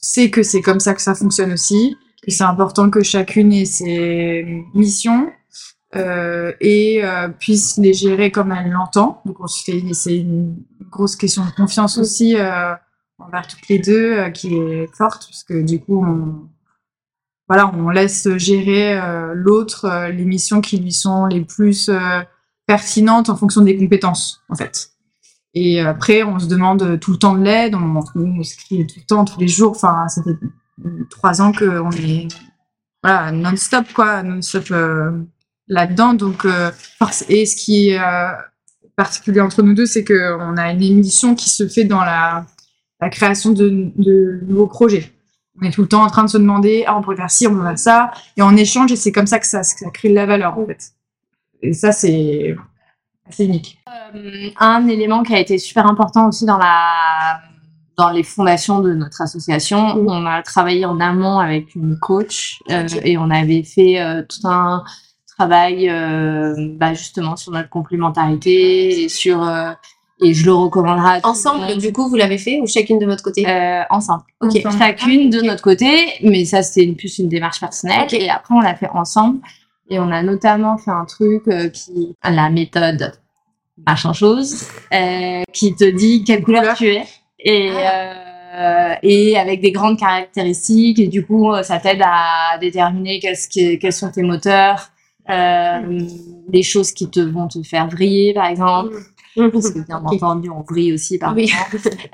sait 0.05 0.31
que 0.31 0.43
c'est 0.43 0.61
comme 0.61 0.81
ça 0.81 0.95
que 0.95 1.03
ça 1.03 1.15
fonctionne 1.15 1.53
aussi. 1.53 1.97
Que 2.23 2.31
c'est 2.31 2.45
important 2.45 2.91
que 2.91 3.03
chacune 3.03 3.53
ait 3.53 3.65
ses 3.65 4.65
missions 4.75 5.31
euh, 5.97 6.53
et 6.61 7.05
euh, 7.05 7.29
puisse 7.29 7.77
les 7.77 7.93
gérer 7.93 8.31
comme 8.31 8.53
elle 8.53 8.71
l'entend. 8.71 9.23
Donc, 9.25 9.41
on 9.41 9.47
se 9.47 9.63
fait, 9.63 9.83
c'est 9.93 10.19
une 10.19 10.57
grosse 10.91 11.17
question 11.17 11.45
de 11.45 11.51
confiance 11.51 11.99
aussi 11.99 12.37
euh, 12.37 12.75
envers 13.19 13.47
toutes 13.47 13.69
les 13.69 13.79
deux 13.79 14.31
qui 14.31 14.55
est 14.57 14.89
forte, 14.95 15.27
parce 15.29 15.45
que 15.45 15.63
du 15.63 15.81
coup, 15.81 16.05
on, 16.05 16.49
voilà, 17.49 17.71
on 17.75 17.91
laisse 17.91 18.29
gérer 18.37 18.99
l'autre 19.35 20.09
les 20.11 20.25
missions 20.25 20.61
qui 20.61 20.79
lui 20.79 20.93
sont 20.93 21.27
les 21.27 21.43
plus 21.43 21.91
pertinentes 22.67 23.29
en 23.29 23.37
fonction 23.37 23.61
des 23.61 23.77
compétences, 23.77 24.43
en 24.49 24.57
fait. 24.57 24.94
Et 25.55 25.81
après, 25.81 26.25
on 26.25 26.39
se 26.39 26.47
demande 26.47 26.99
tout 27.01 27.13
le 27.13 27.19
temps 27.19 27.35
de 27.35 27.43
l'aide, 27.43 27.75
on, 27.75 28.01
on 28.17 28.43
s'écrit 28.43 28.87
tout 28.87 28.99
le 28.99 29.07
temps, 29.07 29.25
tous 29.25 29.39
les 29.39 29.49
jours. 29.49 29.71
Enfin, 29.71 30.09
ça 30.09 30.23
fait 30.23 30.37
trois 31.11 31.41
ans 31.41 31.53
qu'on 31.53 31.91
est 31.93 32.29
non-stop, 33.33 33.87
quoi, 33.93 34.23
non-stop 34.23 34.65
euh, 34.71 35.13
là-dedans. 35.69 36.15
Donc, 36.15 36.45
euh, 36.45 36.71
et 37.29 37.47
ce 37.47 37.57
qui 37.57 37.91
est 37.91 38.01
euh, 38.01 38.33
particulier 38.97 39.41
entre 39.41 39.63
nous 39.63 39.75
deux, 39.75 39.87
c'est 39.87 40.05
qu'on 40.05 40.57
a 40.57 40.73
une 40.73 40.83
émission 40.83 41.35
qui 41.35 41.51
se 41.51 41.69
fait 41.69 41.85
dans 41.85 42.01
la, 42.01 42.47
création 43.11 43.51
de, 43.51 43.93
de 43.97 44.41
nouveaux 44.47 44.67
projets. 44.67 45.13
On 45.61 45.67
est 45.67 45.71
tout 45.71 45.83
le 45.83 45.89
temps 45.89 46.03
en 46.03 46.09
train 46.09 46.25
de 46.25 46.31
se 46.31 46.39
demander, 46.39 46.85
ah, 46.87 46.97
on 46.97 47.03
pourrait 47.03 47.17
faire 47.17 47.31
ci, 47.31 47.47
on 47.47 47.55
pourrait 47.55 47.71
faire 47.71 47.79
ça, 47.79 48.11
et 48.37 48.43
on 48.43 48.57
échange, 48.57 48.91
et 48.93 48.97
c'est 48.97 49.13
comme 49.13 49.27
ça 49.27 49.39
que 49.39 49.47
ça, 49.47 49.61
que 49.61 49.67
ça 49.67 49.91
crée 49.91 50.09
de 50.09 50.15
la 50.15 50.25
valeur, 50.25 50.59
en 50.59 50.67
fait. 50.67 50.93
Et 51.61 51.75
ça, 51.75 51.93
c'est 51.93 52.57
assez 53.29 53.45
unique. 53.45 53.79
Euh, 53.89 54.51
un 54.61 54.87
élément 54.89 55.23
qui 55.23 55.35
a 55.35 55.39
été 55.41 55.59
super 55.59 55.87
important 55.87 56.29
aussi 56.29 56.45
dans 56.47 56.59
la 56.59 57.41
dans 57.97 58.11
les 58.11 58.25
fondations 58.25 58.81
de 58.81 58.93
notre 58.93 59.23
association, 59.23 59.79
on 59.79 60.27
a 60.27 60.43
travaillé 60.43 60.85
en 60.85 60.99
amont 60.99 61.39
avec 61.39 61.77
une 61.77 61.97
coach 61.97 62.59
euh, 62.73 62.89
et 63.05 63.17
on 63.19 63.31
avait 63.31 63.63
fait 63.63 64.01
euh, 64.01 64.23
tout 64.29 64.45
un 64.49 64.83
travail 65.39 65.89
bah, 66.77 66.93
justement 66.95 67.37
sur 67.37 67.53
notre 67.53 67.69
complémentarité 67.69 69.05
et 69.05 69.09
sur 69.09 69.49
et 70.23 70.33
je 70.33 70.45
le 70.47 70.55
recommanderais 70.55 71.21
à 71.23 71.29
Ensemble, 71.29 71.77
du 71.77 71.93
coup, 71.93 72.09
vous 72.09 72.15
l'avez 72.17 72.39
fait 72.39 72.61
ou 72.61 72.67
chacune 72.67 72.99
de 73.01 73.07
votre 73.07 73.23
côté? 73.23 73.45
Euh, 73.49 73.83
ensemble. 73.91 74.23
Ok. 74.41 74.57
Ensemble. 74.57 74.79
Chacune 74.79 75.29
de 75.31 75.41
notre 75.41 75.63
côté, 75.63 75.89
mais 76.23 76.45
ça 76.45 76.63
c'était 76.63 76.85
une- 76.87 76.97
plus 76.97 77.19
une 77.19 77.29
démarche 77.29 77.61
personnelle. 77.61 78.07
Et 78.13 78.31
après 78.31 78.55
on 78.55 78.61
l'a 78.61 78.75
fait 78.75 78.89
ensemble. 78.91 79.39
Et 79.91 79.99
on 79.99 80.11
a 80.11 80.23
notamment 80.23 80.79
fait 80.79 80.91
un 80.91 81.05
truc 81.05 81.43
euh, 81.49 81.69
qui, 81.69 82.15
la 82.25 82.49
méthode 82.51 83.13
machin 83.87 84.13
chose, 84.13 84.67
euh, 84.93 85.43
qui 85.53 85.75
te 85.75 85.85
dit 85.85 86.25
quelle 86.25 86.43
couleur 86.43 86.77
tu 86.77 86.87
es. 86.87 87.05
Et, 87.41 87.71
euh, 87.73 88.95
et 89.03 89.37
avec 89.37 89.61
des 89.61 89.73
grandes 89.73 89.99
caractéristiques. 89.99 90.99
Et 90.99 91.09
du 91.09 91.27
coup, 91.27 91.53
ça 91.63 91.79
t'aide 91.81 92.01
à 92.03 92.57
déterminer 92.59 93.21
qui- 93.49 93.79
quels 93.79 93.93
sont 93.93 94.11
tes 94.11 94.23
moteurs, 94.23 94.91
euh, 95.29 96.01
les 96.51 96.63
choses 96.63 96.93
qui 96.93 97.11
te 97.11 97.21
vont 97.21 97.49
te 97.49 97.63
faire 97.63 97.89
vriller, 97.89 98.33
par 98.33 98.47
exemple. 98.47 98.95
Parce 99.53 99.71
que 99.71 99.81
bien 99.85 100.03
entendu, 100.05 100.49
on 100.51 100.63
vrille 100.63 100.93
aussi 100.93 101.19
par 101.19 101.35
Oui. 101.35 101.51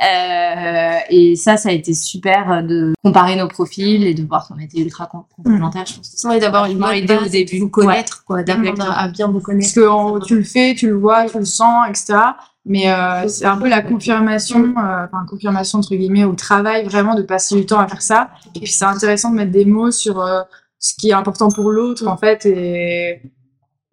Euh, 0.02 0.98
et 1.10 1.36
ça, 1.36 1.56
ça 1.56 1.68
a 1.68 1.72
été 1.72 1.92
super 1.94 2.50
euh, 2.50 2.62
de 2.62 2.94
comparer 3.04 3.36
nos 3.36 3.48
profils 3.48 4.04
et 4.06 4.14
de 4.14 4.24
voir 4.26 4.48
qu'on 4.48 4.58
était 4.58 4.78
ultra 4.80 5.06
com- 5.06 5.24
complémentaires. 5.36 5.84
Je 5.86 5.96
pense 5.96 6.10
que 6.22 6.40
d'avoir 6.40 6.64
une 6.66 6.78
vachement 6.78 6.86
bonne 6.88 6.96
aidé 7.18 7.26
au 7.26 7.28
début. 7.28 7.58
vous 7.58 7.68
connaître, 7.68 8.24
quoi, 8.24 8.42
d'apprendre 8.42 8.90
à, 8.90 9.08
bien 9.08 9.26
vous 9.26 9.34
Parce 9.34 9.44
connaître. 9.44 9.74
que 9.74 9.86
en- 9.88 10.18
tu 10.20 10.36
le 10.36 10.42
fais, 10.44 10.74
tu 10.74 10.88
le 10.88 10.94
vois, 10.96 11.26
tu 11.28 11.38
le 11.38 11.44
sens, 11.44 11.86
etc. 11.88 12.18
Mais 12.66 12.90
euh, 12.92 13.26
c'est 13.28 13.46
un 13.46 13.56
peu 13.56 13.68
la 13.68 13.80
confirmation, 13.82 14.74
euh, 14.76 15.06
enfin 15.06 15.24
confirmation 15.28 15.78
entre 15.78 15.94
guillemets 15.94 16.24
au 16.24 16.34
travail, 16.34 16.84
vraiment 16.84 17.14
de 17.14 17.22
passer 17.22 17.54
du 17.56 17.64
temps 17.66 17.78
à 17.80 17.88
faire 17.88 18.02
ça. 18.02 18.30
Et 18.54 18.60
puis 18.60 18.70
c'est 18.70 18.84
intéressant 18.84 19.30
de 19.30 19.36
mettre 19.36 19.50
des 19.52 19.64
mots 19.64 19.90
sur 19.90 20.20
euh, 20.20 20.42
ce 20.78 20.94
qui 20.94 21.08
est 21.10 21.14
important 21.14 21.48
pour 21.50 21.70
l'autre 21.70 22.06
en 22.06 22.16
fait. 22.18 22.44
Et, 22.46 23.22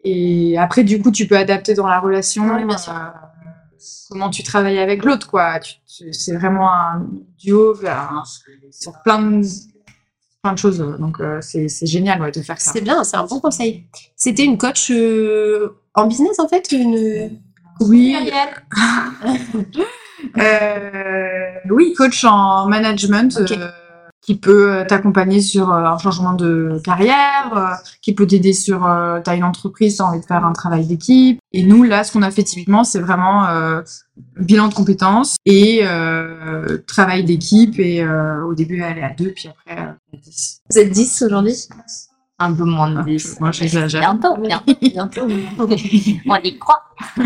et 0.10 0.58
après 0.58 0.84
du 0.84 1.02
coup 1.02 1.12
tu 1.12 1.28
peux 1.28 1.38
adapter 1.38 1.74
dans 1.74 1.88
la 1.88 2.00
relation. 2.00 2.56
Oui, 2.56 2.66
bien 2.66 2.78
sûr. 2.78 2.94
euh, 2.94 3.10
comment 4.10 4.30
tu 4.30 4.44
travailles 4.44 4.80
avec 4.80 5.04
l'autre 5.06 5.28
quoi. 5.30 5.60
C'est 5.86 6.36
vraiment 6.36 6.72
un 6.72 7.08
duo 7.40 7.76
un- 7.86 8.24
sur 8.72 8.94
plein 9.04 9.22
de 9.22 9.46
plein 10.44 10.54
de 10.54 10.58
choses. 10.60 10.78
Donc 11.00 11.20
euh, 11.20 11.40
c'est 11.42 11.68
génial 11.86 12.22
ouais, 12.22 12.32
de 12.32 12.42
faire 12.42 12.60
ça. 12.60 12.72
C'est 12.72 12.82
bien, 12.82 13.04
c'est 13.04 13.18
un 13.18 13.26
bon 13.26 13.40
conseil. 13.40 13.86
C'était 14.16 14.46
une 14.46 14.58
coach 14.58 14.90
euh, 14.92 15.76
en 15.94 16.08
business, 16.08 16.40
en 16.40 16.48
fait 16.48 16.72
une... 16.72 17.40
Oui, 17.80 18.16
oui, 21.70 21.94
coach 21.96 22.24
en 22.24 22.68
management. 22.68 23.38
Euh, 24.28 24.34
qui 24.34 24.36
peut 24.36 24.84
t'accompagner 24.88 25.42
sur 25.42 25.72
euh, 25.72 25.86
un 25.86 25.98
changement 25.98 26.34
de 26.34 26.82
carrière, 26.84 27.52
euh, 27.56 27.88
qui 28.02 28.14
peut 28.14 28.28
t'aider 28.28 28.54
sur 28.54 28.86
euh, 28.86 29.20
t'as 29.24 29.36
une 29.36 29.44
entreprise, 29.44 29.98
t'as 29.98 30.04
envie 30.06 30.20
de 30.20 30.26
faire 30.26 30.46
un 30.46 30.54
travail 30.54 30.86
d'équipe. 30.86 31.40
Et 31.54 31.64
nous 31.64 31.84
là, 31.84 32.04
ce 32.04 32.12
qu'on 32.12 32.22
a 32.24 32.32
fait 32.32 32.44
typiquement, 32.44 32.84
c'est 32.84 33.00
vraiment 33.00 33.48
euh, 33.48 33.82
bilan 34.40 34.68
de 34.68 34.74
compétences 34.74 35.38
et 35.46 35.80
euh, 35.84 36.78
travail 36.88 37.24
d'équipe. 37.24 37.80
Et 37.80 38.04
euh, 38.04 38.44
au 38.46 38.54
début, 38.54 38.82
elle 38.82 38.98
est 38.98 39.04
à 39.04 39.14
deux, 39.14 39.32
puis 39.32 39.48
après 39.50 39.82
euh, 39.82 39.92
à 39.92 40.18
10. 40.18 40.62
Vous 40.72 40.78
êtes 40.80 40.90
10 40.92 41.22
aujourd'hui? 41.24 41.56
Un 42.40 42.54
peu 42.54 42.66
moins 42.66 42.92
de 42.92 42.98
Ah, 43.00 43.04
10. 43.04 43.40
moi, 43.40 43.52
j'exagère. 43.52 44.02
Bientôt, 44.02 44.38
bientôt. 44.40 44.74
Bientôt. 44.80 45.22
On 46.30 46.36
y 46.44 46.60
croit. 46.60 46.84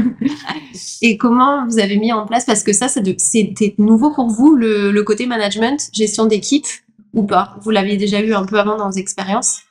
Et 1.01 1.17
comment 1.17 1.65
vous 1.67 1.79
avez 1.79 1.97
mis 1.97 2.13
en 2.13 2.25
place? 2.25 2.45
Parce 2.45 2.63
que 2.63 2.71
ça, 2.73 2.87
c'était 2.87 3.75
nouveau 3.77 4.11
pour 4.11 4.29
vous, 4.29 4.55
le, 4.55 4.91
le 4.91 5.03
côté 5.03 5.25
management, 5.25 5.89
gestion 5.91 6.25
d'équipe, 6.27 6.65
ou 7.13 7.23
pas 7.23 7.55
Vous 7.61 7.69
l'aviez 7.71 7.97
déjà 7.97 8.21
eu 8.21 8.33
un 8.33 8.45
peu 8.45 8.59
avant 8.59 8.77
dans 8.77 8.89
vos 8.89 8.97
expériences 8.97 9.61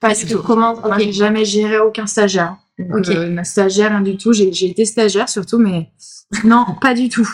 Pas 0.00 0.08
Parce 0.08 0.20
du 0.20 0.26
que 0.26 0.38
tout. 0.38 0.42
comment 0.42 0.74
Moi, 0.80 0.96
ok. 0.96 1.00
j'ai 1.00 1.12
jamais 1.12 1.44
géré 1.44 1.78
aucun 1.78 2.06
stagiaire. 2.06 2.56
Donc, 2.78 2.98
Ok. 3.00 3.08
euh, 3.08 3.30
ma 3.30 3.44
stagiaire, 3.44 3.90
rien 3.90 4.00
du 4.00 4.16
tout. 4.16 4.32
J'ai 4.32 4.52
j'ai 4.52 4.66
été 4.70 4.84
stagiaire 4.84 5.28
surtout, 5.28 5.58
mais 5.58 5.90
non, 6.44 6.64
pas 6.80 6.94
du 6.94 7.08
tout. 7.08 7.28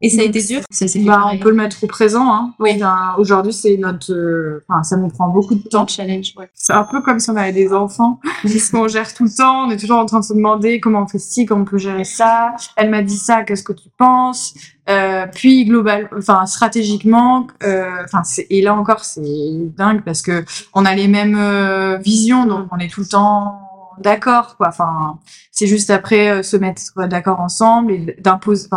Et 0.00 0.10
ça 0.10 0.20
a 0.20 0.24
été 0.24 0.42
dur 0.42 0.60
Ça 0.70 0.86
fait 0.86 1.00
Bah, 1.00 1.24
on 1.32 1.38
peut 1.38 1.50
le 1.50 1.56
mettre 1.56 1.82
au 1.82 1.86
présent. 1.86 2.32
Hein. 2.32 2.54
Oui. 2.60 2.80
Aujourd'hui, 3.18 3.52
c'est 3.52 3.76
notre. 3.76 4.12
euh, 4.12 4.64
Enfin, 4.68 4.82
ça 4.82 4.96
nous 4.96 5.08
prend 5.08 5.28
beaucoup 5.28 5.54
de 5.54 5.62
temps. 5.68 5.86
Challenge, 5.86 6.32
ouais. 6.36 6.48
C'est 6.54 6.72
un 6.72 6.84
peu 6.84 7.00
comme 7.02 7.18
si 7.18 7.30
on 7.30 7.36
avait 7.36 7.52
des 7.52 7.72
enfants, 7.72 8.20
parce 8.42 8.70
qu'on 8.70 8.86
gère 8.88 9.12
tout 9.12 9.24
le 9.24 9.30
temps. 9.30 9.66
On 9.66 9.70
est 9.70 9.76
toujours 9.76 9.98
en 9.98 10.06
train 10.06 10.20
de 10.20 10.24
se 10.24 10.34
demander 10.34 10.78
comment 10.80 11.02
on 11.02 11.06
fait 11.06 11.18
ci, 11.18 11.46
comment 11.46 11.62
on 11.62 11.64
peut 11.64 11.78
gérer 11.78 12.04
ça. 12.04 12.54
Elle 12.76 12.90
m'a 12.90 13.02
dit 13.02 13.16
ça, 13.16 13.42
qu'est-ce 13.42 13.62
que 13.64 13.72
tu 13.72 13.88
penses? 13.96 14.54
Euh, 14.88 15.26
Puis 15.34 15.64
global, 15.66 16.08
enfin 16.16 16.46
stratégiquement, 16.46 17.46
euh, 17.62 17.90
enfin 18.04 18.22
c'est- 18.24 18.46
et 18.48 18.62
là 18.62 18.74
encore 18.74 19.04
c'est 19.04 19.20
dingue 19.76 20.00
parce 20.02 20.22
que 20.22 20.44
on 20.72 20.86
a 20.86 20.94
les 20.94 21.08
mêmes 21.08 21.36
euh, 21.38 21.98
visions, 21.98 22.46
donc 22.46 22.68
on 22.72 22.78
est 22.78 22.88
tout 22.88 23.00
le 23.02 23.06
temps 23.06 23.67
d'accord 24.02 24.56
quoi. 24.56 24.68
Enfin 24.68 25.18
c'est 25.52 25.66
juste 25.66 25.90
après 25.90 26.30
euh, 26.30 26.42
se 26.42 26.56
mettre 26.56 26.82
d'accord 27.08 27.40
ensemble 27.40 27.92
et 27.92 28.16
d'imposer, 28.20 28.68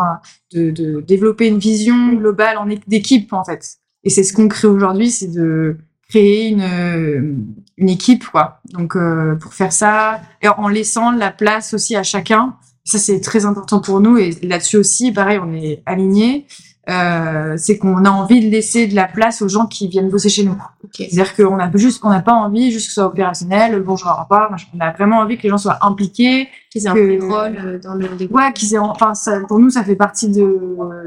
de, 0.53 0.71
de 0.71 1.01
développer 1.01 1.47
une 1.47 1.59
vision 1.59 2.13
globale 2.13 2.57
en 2.57 2.67
d'équipe 2.87 3.31
en 3.33 3.43
fait. 3.43 3.77
Et 4.03 4.09
c'est 4.09 4.23
ce 4.23 4.33
qu'on 4.33 4.47
crée 4.47 4.67
aujourd'hui, 4.67 5.11
c'est 5.11 5.27
de 5.27 5.77
créer 6.09 6.49
une, 6.49 6.61
euh, 6.61 7.35
une 7.77 7.89
équipe 7.89 8.25
quoi. 8.27 8.61
Donc 8.73 8.95
euh, 8.95 9.35
pour 9.35 9.53
faire 9.53 9.73
ça 9.73 10.21
en 10.57 10.67
laissant 10.67 11.11
la 11.11 11.31
place 11.31 11.73
aussi 11.73 11.95
à 11.95 12.03
chacun. 12.03 12.55
Ça 12.83 12.97
c'est 12.97 13.21
très 13.21 13.45
important 13.45 13.79
pour 13.79 14.01
nous 14.01 14.17
et 14.17 14.31
là-dessus 14.41 14.77
aussi 14.77 15.11
pareil 15.11 15.39
on 15.41 15.53
est 15.53 15.81
alignés. 15.85 16.47
Euh, 16.89 17.55
c'est 17.57 17.77
qu'on 17.77 18.05
a 18.05 18.09
envie 18.09 18.43
de 18.43 18.49
laisser 18.49 18.87
de 18.87 18.95
la 18.95 19.07
place 19.07 19.41
aux 19.41 19.47
gens 19.47 19.67
qui 19.67 19.87
viennent 19.87 20.09
bosser 20.09 20.29
chez 20.29 20.43
nous. 20.43 20.57
C'est-à-dire 20.93 21.36
qu'on 21.36 21.60
a 21.60 21.69
juste, 21.75 22.01
on 22.03 22.10
n'a 22.10 22.21
pas 22.21 22.33
envie 22.33 22.71
juste 22.71 22.88
que 22.88 22.93
ce 22.93 23.01
soit 23.01 23.05
opérationnel, 23.07 23.81
bonjour, 23.81 24.10
au 24.10 24.21
revoir. 24.24 24.51
On 24.75 24.79
a 24.79 24.91
vraiment 24.91 25.17
envie 25.19 25.38
que 25.38 25.43
les 25.43 25.50
gens 25.50 25.57
soient 25.57 25.79
impliqués, 25.81 26.48
Qu'ils 26.71 26.86
aient 26.86 26.89
un 26.89 26.93
que- 26.93 27.21
rôle 27.21 27.57
euh, 27.65 27.79
dans 27.79 27.93
le. 27.95 28.07
Ouais, 28.31 28.53
qu'ils 28.53 28.74
aient, 28.74 28.77
enfin, 28.77 29.13
ça, 29.13 29.39
pour 29.48 29.60
nous, 29.60 29.69
ça 29.69 29.83
fait 29.83 29.95
partie 29.95 30.29
de, 30.29 30.60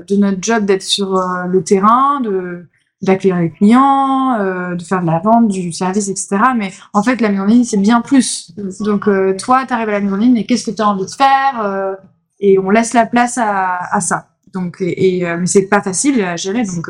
de 0.08 0.16
notre 0.16 0.38
job 0.40 0.64
d'être 0.64 0.82
sur 0.82 1.16
euh, 1.16 1.44
le 1.48 1.62
terrain, 1.64 2.20
de, 2.20 2.66
d'accueillir 3.02 3.36
les 3.38 3.50
clients, 3.50 4.38
euh, 4.40 4.74
de 4.74 4.82
faire 4.82 5.00
de 5.02 5.06
la 5.06 5.18
vente, 5.18 5.48
du 5.48 5.72
service, 5.72 6.08
etc. 6.08 6.36
Mais 6.56 6.72
en 6.92 7.02
fait, 7.02 7.20
la 7.20 7.28
maison 7.30 7.44
de 7.44 7.50
ligne, 7.50 7.64
c'est 7.64 7.76
bien 7.76 8.00
plus. 8.00 8.52
Donc, 8.80 9.08
euh, 9.08 9.34
toi, 9.36 9.64
tu 9.66 9.74
arrives 9.74 9.88
à 9.88 9.92
la 9.92 10.00
maison 10.00 10.16
de 10.16 10.20
ligne 10.22 10.36
et 10.38 10.46
qu'est-ce 10.46 10.70
que 10.70 10.74
tu 10.74 10.80
as 10.82 10.88
envie 10.88 11.04
de 11.04 11.10
faire 11.10 11.60
euh, 11.62 11.94
Et 12.40 12.58
on 12.58 12.70
laisse 12.70 12.94
la 12.94 13.06
place 13.06 13.36
à, 13.38 13.78
à 13.94 14.00
ça. 14.00 14.28
Donc, 14.54 14.76
et, 14.80 15.18
et, 15.18 15.26
euh, 15.28 15.36
mais 15.38 15.46
c'est 15.46 15.66
pas 15.66 15.82
facile 15.82 16.22
à 16.22 16.36
gérer. 16.36 16.62
Donc, 16.64 16.88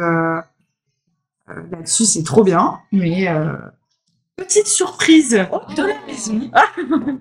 là-dessus, 1.46 2.04
c'est 2.04 2.22
trop 2.22 2.44
bien. 2.44 2.80
Mais 2.92 3.28
euh, 3.28 3.54
Petite 4.36 4.66
surprise 4.66 5.30
de 5.30 5.82
la 5.82 5.94
maison. 6.06 6.50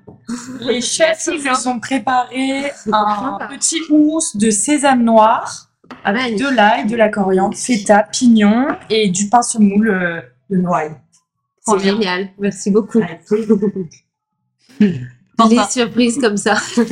Les 0.61 0.81
chefs 0.81 1.27
nous 1.27 1.67
ont 1.67 1.79
préparé 1.79 2.71
un 2.91 3.37
petit 3.49 3.79
houmous 3.89 4.35
de 4.35 4.49
sésame 4.49 5.03
noir 5.03 5.69
avec 6.03 6.37
de 6.37 6.55
l'ail, 6.55 6.87
de 6.87 6.95
la 6.95 7.09
coriandre, 7.09 7.55
feta, 7.55 8.01
pignon 8.03 8.67
et 8.89 9.09
du 9.09 9.29
pain 9.29 9.43
semoule 9.43 9.89
euh, 9.89 10.21
de 10.49 10.57
noix. 10.57 10.85
C'est 11.61 11.79
génial. 11.79 12.29
Merci 12.39 12.71
beaucoup. 12.71 13.01
Les 15.49 15.55
ça. 15.55 15.67
surprises 15.67 16.19
comme 16.19 16.37
ça. 16.37 16.55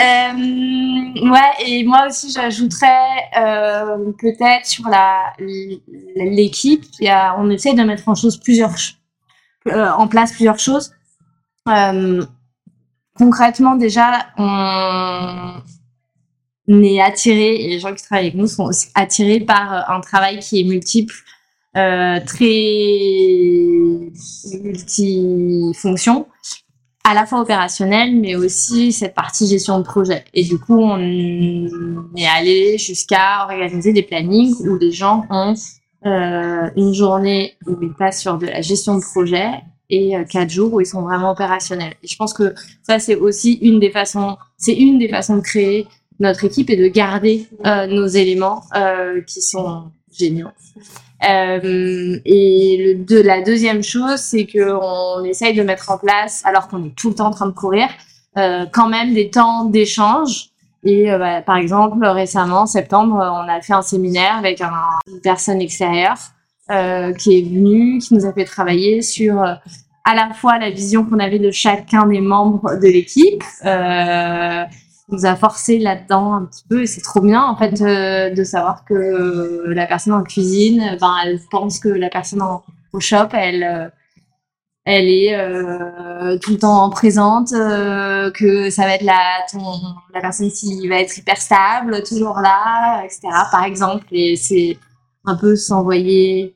Euh, 0.00 0.32
ouais, 0.32 1.66
et 1.66 1.82
moi 1.82 2.06
aussi, 2.06 2.30
j'ajouterais 2.30 3.30
euh, 3.36 4.12
peut-être 4.20 4.64
sur 4.64 4.88
la 4.88 5.32
l'équipe, 6.14 6.84
on 7.36 7.50
essaie 7.50 7.74
de 7.74 7.82
mettre 7.82 8.08
en 8.08 8.14
chose 8.14 8.36
plusieurs 8.38 8.76
euh, 9.66 9.90
en 9.90 10.06
place 10.06 10.30
plusieurs 10.30 10.60
choses. 10.60 10.92
Euh, 11.68 12.24
concrètement, 13.16 13.74
déjà, 13.74 14.28
on 14.36 15.60
est 16.68 17.00
attiré, 17.00 17.56
et 17.56 17.68
les 17.70 17.80
gens 17.80 17.92
qui 17.92 18.04
travaillent 18.04 18.26
avec 18.26 18.36
nous 18.36 18.46
sont 18.46 18.66
aussi 18.66 18.90
attirés 18.94 19.40
par 19.40 19.90
un 19.90 20.00
travail 20.00 20.38
qui 20.38 20.60
est 20.60 20.64
multiple, 20.64 21.16
très 21.74 22.46
multifonction 24.62 26.28
à 27.08 27.14
la 27.14 27.24
fois 27.24 27.40
opérationnel, 27.40 28.14
mais 28.14 28.36
aussi 28.36 28.92
cette 28.92 29.14
partie 29.14 29.46
gestion 29.46 29.78
de 29.78 29.84
projet. 29.84 30.24
Et 30.34 30.44
du 30.44 30.58
coup, 30.58 30.78
on 30.78 30.98
est 30.98 32.26
allé 32.26 32.76
jusqu'à 32.76 33.44
organiser 33.44 33.94
des 33.94 34.02
plannings 34.02 34.54
où 34.60 34.76
les 34.76 34.92
gens 34.92 35.24
ont 35.30 35.54
euh, 36.04 36.68
une 36.76 36.92
journée 36.92 37.54
où 37.66 37.78
ils 37.80 37.94
passent 37.94 38.20
sur 38.20 38.36
de 38.36 38.46
la 38.46 38.60
gestion 38.60 38.98
de 38.98 39.00
projet 39.00 39.48
et 39.88 40.18
euh, 40.18 40.24
quatre 40.24 40.50
jours 40.50 40.74
où 40.74 40.82
ils 40.82 40.86
sont 40.86 41.00
vraiment 41.00 41.30
opérationnels. 41.30 41.94
Et 42.02 42.08
je 42.08 42.16
pense 42.16 42.34
que 42.34 42.54
ça, 42.82 42.98
c'est 42.98 43.16
aussi 43.16 43.54
une 43.62 43.80
des 43.80 43.90
façons, 43.90 44.36
c'est 44.58 44.74
une 44.74 44.98
des 44.98 45.08
façons 45.08 45.36
de 45.36 45.42
créer 45.42 45.86
notre 46.20 46.44
équipe 46.44 46.68
et 46.68 46.76
de 46.76 46.88
garder 46.88 47.46
euh, 47.64 47.86
nos 47.86 48.06
éléments 48.06 48.64
qui 49.26 49.40
sont 49.40 49.90
géniaux. 50.12 50.48
Euh, 51.28 52.18
et 52.24 52.94
le, 52.96 53.04
de, 53.04 53.20
la 53.20 53.42
deuxième 53.42 53.82
chose, 53.82 54.16
c'est 54.16 54.46
que 54.46 54.72
on 54.72 55.24
essaye 55.24 55.54
de 55.54 55.62
mettre 55.62 55.90
en 55.90 55.98
place, 55.98 56.42
alors 56.44 56.68
qu'on 56.68 56.84
est 56.84 56.94
tout 56.94 57.08
le 57.08 57.16
temps 57.16 57.26
en 57.26 57.32
train 57.32 57.46
de 57.46 57.52
courir, 57.52 57.88
euh, 58.36 58.66
quand 58.72 58.88
même 58.88 59.14
des 59.14 59.30
temps 59.30 59.64
d'échange. 59.64 60.50
Et 60.84 61.10
euh, 61.10 61.18
bah, 61.18 61.42
par 61.42 61.56
exemple, 61.56 62.04
récemment, 62.06 62.60
en 62.60 62.66
septembre, 62.66 63.14
on 63.16 63.48
a 63.48 63.60
fait 63.60 63.72
un 63.72 63.82
séminaire 63.82 64.36
avec 64.36 64.60
un, 64.60 64.72
une 65.08 65.20
personne 65.20 65.60
extérieure 65.60 66.16
qui 67.18 67.38
est 67.38 67.42
venue, 67.48 67.98
qui 67.98 68.12
nous 68.12 68.26
a 68.26 68.32
fait 68.34 68.44
travailler 68.44 69.00
sur 69.00 69.40
à 69.40 70.14
la 70.14 70.34
fois 70.34 70.58
la 70.58 70.68
vision 70.68 71.02
qu'on 71.02 71.18
avait 71.18 71.38
de 71.38 71.50
chacun 71.50 72.06
des 72.06 72.20
membres 72.20 72.78
de 72.78 72.88
l'équipe. 72.88 73.42
Euh, 75.10 75.14
nous 75.16 75.26
a 75.26 75.36
forcé 75.36 75.78
là-dedans 75.78 76.34
un 76.34 76.44
petit 76.44 76.64
peu 76.68 76.82
et 76.82 76.86
c'est 76.86 77.00
trop 77.00 77.20
bien 77.20 77.42
en 77.42 77.56
fait 77.56 77.80
euh, 77.80 78.30
de 78.30 78.44
savoir 78.44 78.84
que 78.84 78.94
euh, 78.94 79.74
la 79.74 79.86
personne 79.86 80.12
en 80.12 80.22
cuisine 80.22 80.96
ben 81.00 81.14
elle 81.24 81.40
pense 81.50 81.78
que 81.78 81.88
la 81.88 82.10
personne 82.10 82.42
en, 82.42 82.62
au 82.92 83.00
shop 83.00 83.28
elle 83.32 83.62
euh, 83.62 83.88
elle 84.84 85.08
est 85.08 85.34
euh, 85.34 86.38
tout 86.38 86.52
le 86.52 86.58
temps 86.58 86.88
présente 86.90 87.52
euh, 87.52 88.30
que 88.30 88.70
ça 88.70 88.82
va 88.84 88.94
être 88.94 89.04
la 89.04 89.44
ton 89.50 89.60
la 90.14 90.20
personne 90.20 90.50
qui 90.50 90.88
va 90.88 91.00
être 91.00 91.16
hyper 91.16 91.36
stable 91.36 92.02
toujours 92.02 92.40
là 92.40 93.02
etc 93.04 93.20
par 93.50 93.64
exemple 93.64 94.06
et 94.12 94.36
c'est 94.36 94.78
un 95.24 95.36
peu 95.36 95.56
s'envoyer 95.56 96.54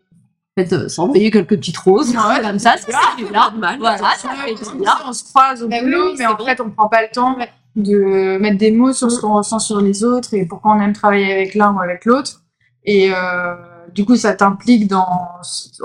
en 0.57 0.63
fait, 0.63 0.73
euh, 0.75 0.89
s'envoyer 0.89 1.31
quelques 1.31 1.57
petites 1.57 1.79
roses 1.79 2.15
comme 2.43 2.59
ça 2.59 2.75
c'est 2.79 2.93
normal. 3.31 3.77
Voilà 3.79 3.99
ça 4.17 4.29
bien. 4.75 4.99
on 5.07 5.13
se 5.13 5.25
croise 5.25 5.63
au 5.63 5.69
Bah 5.69 5.81
boulot, 5.81 6.11
oui, 6.11 6.17
mais 6.19 6.27
en 6.27 6.37
fait, 6.37 6.61
on 6.61 6.69
prend 6.69 6.89
pas 6.89 7.01
le 7.03 7.09
temps 7.11 7.35
de 7.77 8.39
mettre 8.39 8.59
des 8.59 8.71
mots 8.71 8.93
sur 8.93 9.11
ce 9.11 9.21
qu'on 9.21 9.35
ressent 9.35 9.59
sur 9.59 9.81
les 9.81 10.05
autres 10.05 10.35
et 10.35 10.45
pourquoi 10.45 10.75
on 10.77 10.81
aime 10.81 10.93
travailler 10.93 11.33
avec 11.33 11.55
l'un 11.55 11.73
ou 11.73 11.81
avec 11.81 12.05
l'autre. 12.05 12.43
Et 12.85 13.11
euh, 13.13 13.55
du 13.95 14.05
coup, 14.05 14.17
ça 14.17 14.35
t'implique 14.35 14.89
dans, 14.89 15.07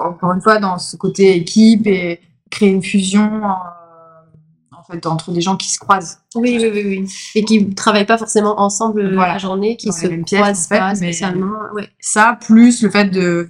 encore 0.04 0.34
une 0.34 0.42
fois, 0.42 0.60
dans 0.60 0.78
ce 0.78 0.98
côté 0.98 1.36
équipe 1.36 1.88
et 1.88 2.20
créer 2.50 2.70
une 2.70 2.84
fusion 2.84 3.30
euh, 3.44 4.76
en 4.78 4.84
fait 4.84 5.06
entre 5.06 5.32
des 5.32 5.42
gens 5.42 5.56
qui 5.56 5.70
se 5.70 5.80
croisent. 5.80 6.20
Oui, 6.36 6.58
oui, 6.62 6.70
oui, 6.74 6.84
oui. 6.86 7.12
Et 7.36 7.44
qui 7.44 7.64
ne 7.66 7.74
travaillent 7.74 8.06
pas 8.06 8.18
forcément 8.18 8.60
ensemble 8.60 9.02
euh, 9.02 9.14
Voilà. 9.16 9.34
la 9.34 9.40
journée, 9.40 9.78
qui 9.78 9.88
Dans 9.88 9.94
se 9.94 10.08
pièces, 10.08 10.42
croisent 10.42 10.66
en 10.66 10.70
fait, 10.70 10.80
pas 10.80 10.96
spécialement. 10.96 11.52
Ouais. 11.74 11.88
Ça, 12.00 12.38
plus 12.42 12.82
le 12.82 12.90
fait 12.90 13.06
de, 13.06 13.50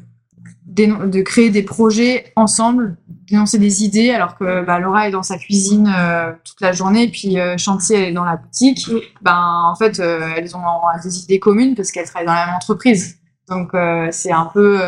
de 0.86 1.22
créer 1.22 1.50
des 1.50 1.64
projets 1.64 2.32
ensemble, 2.36 2.98
d'énoncer 3.08 3.58
des 3.58 3.84
idées, 3.84 4.12
alors 4.12 4.38
que 4.38 4.64
bah, 4.64 4.80
Laura 4.80 5.08
est 5.08 5.12
dans 5.12 5.24
sa 5.24 5.38
cuisine 5.38 5.92
euh, 5.98 6.32
toute 6.44 6.62
la 6.62 6.72
journée, 6.72 7.04
et 7.04 7.08
puis 7.10 7.40
euh, 7.40 7.58
Chantier 7.58 7.98
elle 7.98 8.10
est 8.10 8.14
dans 8.14 8.24
la 8.24 8.38
boutique. 8.38 8.88
Ben, 9.24 9.64
en 9.66 9.76
fait, 9.76 10.00
euh, 10.00 10.30
elles 10.38 10.56
ont 10.56 10.62
des 11.04 11.24
idées 11.24 11.40
communes 11.40 11.74
parce 11.76 11.92
qu'elles 11.92 12.06
travaillent 12.06 12.28
dans 12.28 12.34
la 12.34 12.46
même 12.46 12.56
entreprise. 12.56 13.18
Donc, 13.50 13.72
c'est 14.12 14.32
un 14.32 14.46
peu 14.54 14.80